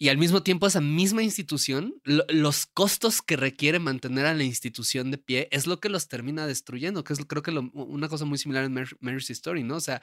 [0.00, 5.10] Y al mismo tiempo esa misma institución, los costos que requiere mantener a la institución
[5.10, 8.38] de pie es lo que los termina destruyendo, que es creo que una cosa muy
[8.38, 9.74] similar en Mary's Story, ¿no?
[9.74, 10.00] O sea,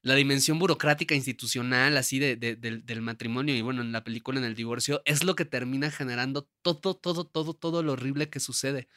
[0.00, 4.54] la dimensión burocrática institucional así de, del matrimonio y bueno, en la película, en el
[4.54, 8.88] divorcio, es lo que termina generando todo, todo, todo, todo lo horrible que sucede.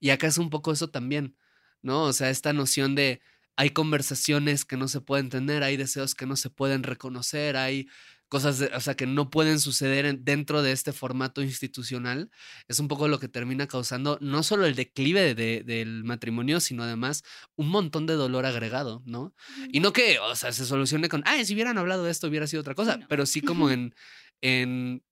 [0.00, 1.36] Y acá es un poco eso también,
[1.82, 2.02] ¿no?
[2.02, 3.20] O sea, esta noción de
[3.56, 7.88] hay conversaciones que no se pueden tener, hay deseos que no se pueden reconocer, hay
[8.34, 12.32] cosas, o sea, que no pueden suceder dentro de este formato institucional,
[12.66, 17.22] es un poco lo que termina causando no solo el declive del matrimonio, sino además
[17.54, 19.36] un montón de dolor agregado, ¿no?
[19.68, 22.48] Y no que, o sea, se solucione con, ay, si hubieran hablado de esto hubiera
[22.48, 23.94] sido otra cosa, pero sí como en,
[24.40, 25.04] en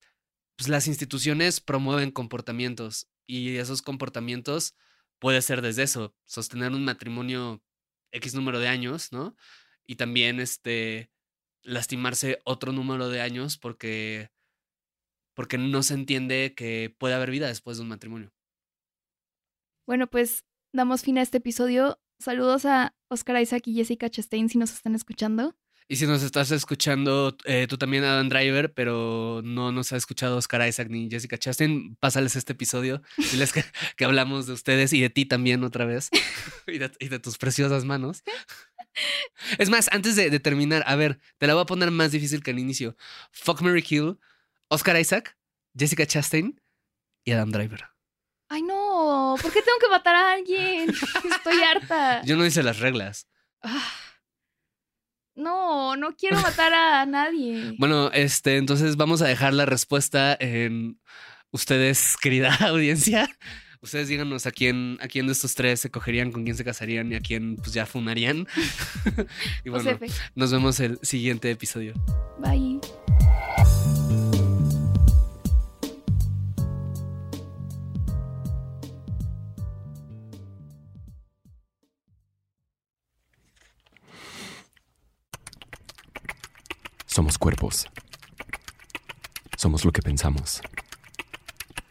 [0.56, 4.74] pues las instituciones promueven comportamientos y esos comportamientos
[5.20, 7.62] puede ser desde eso, sostener un matrimonio
[8.10, 9.36] X número de años, ¿no?
[9.86, 11.12] Y también este
[11.62, 14.30] lastimarse otro número de años porque,
[15.34, 18.32] porque no se entiende que puede haber vida después de un matrimonio.
[19.86, 22.00] Bueno, pues damos fin a este episodio.
[22.18, 25.56] Saludos a Oscar Isaac y Jessica Chastain si nos están escuchando.
[25.88, 30.38] Y si nos estás escuchando, eh, tú también, Adam Driver, pero no nos ha escuchado
[30.38, 33.02] Oscar Isaac ni Jessica Chastain, pásales este episodio.
[33.30, 33.62] Diles que,
[33.98, 36.08] que hablamos de ustedes y de ti también otra vez.
[36.66, 38.22] y, de, tus preciosas manos.
[39.62, 42.50] Es más, antes de, terminar, a ver, te la voy a poner más difícil que
[42.50, 42.96] al inicio.
[43.30, 44.18] Fuck Mary Kill,
[44.66, 45.36] Oscar Isaac,
[45.78, 46.60] Jessica Chastain
[47.24, 47.84] y Adam Driver.
[48.48, 50.90] Ay, no, ¿por qué tengo que matar a alguien?
[51.30, 52.22] Estoy harta.
[52.24, 53.28] Yo no hice las reglas.
[53.62, 53.88] Ah.
[55.36, 57.76] No, no quiero matar a nadie.
[57.78, 61.00] Bueno, este, entonces vamos a dejar la respuesta en
[61.52, 63.28] ustedes, querida audiencia.
[63.82, 67.10] Ustedes díganos a quién, a quién de estos tres se cogerían, con quién se casarían
[67.10, 68.46] y a quién pues ya fumarían.
[69.64, 69.98] y bueno,
[70.36, 71.92] nos vemos el siguiente episodio.
[72.38, 72.78] Bye.
[87.06, 87.86] Somos cuerpos.
[89.56, 90.62] Somos lo que pensamos.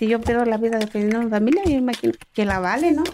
[0.00, 3.04] Si yo pierdo la vida defendiendo a mi familia, yo imagino que la vale, ¿no?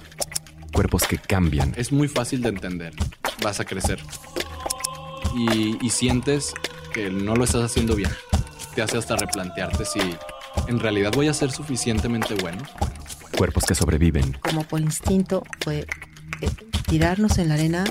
[0.72, 1.72] cuerpos que cambian.
[1.76, 2.92] Es muy fácil de entender.
[3.42, 3.98] Vas a crecer.
[5.34, 6.54] Y, sientes
[6.94, 8.10] que no lo estás haciendo bien.
[8.76, 9.98] Te hace hasta replantearte si
[10.68, 12.62] en realidad voy a ser suficientemente bueno.
[13.36, 14.34] Cuerpos que sobreviven.
[14.34, 15.88] Como por instinto fue
[16.40, 16.50] eh,
[16.86, 17.82] tirarnos en la arena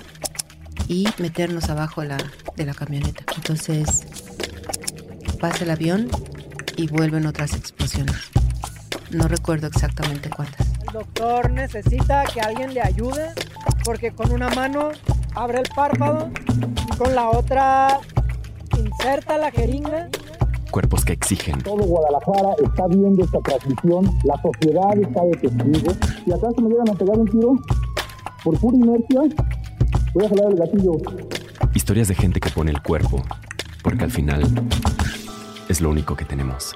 [0.87, 2.17] y meternos abajo de la,
[2.55, 3.25] de la camioneta.
[3.35, 4.05] Entonces
[5.41, 6.09] pasa el avión
[6.77, 8.34] y vuelven otras explosiones.
[9.11, 13.27] No recuerdo exactamente cuántas doctor necesita que alguien le ayude
[13.83, 14.91] porque con una mano
[15.35, 16.29] abre el párpado
[16.93, 17.99] y con la otra
[18.77, 20.07] inserta la jeringa.
[20.71, 21.61] Cuerpos que exigen.
[21.63, 25.93] Todo Guadalajara está viendo esta transmisión, la sociedad está de testigo.
[26.23, 27.55] Si acaso me llegan a pegar un tiro,
[28.43, 29.21] por pura inercia,
[30.13, 30.91] voy a jalar el gatillo.
[31.73, 33.21] Historias de gente que pone el cuerpo,
[33.83, 34.43] porque al final
[35.67, 36.75] es lo único que tenemos.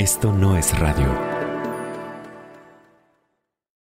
[0.00, 1.39] Esto no es radio.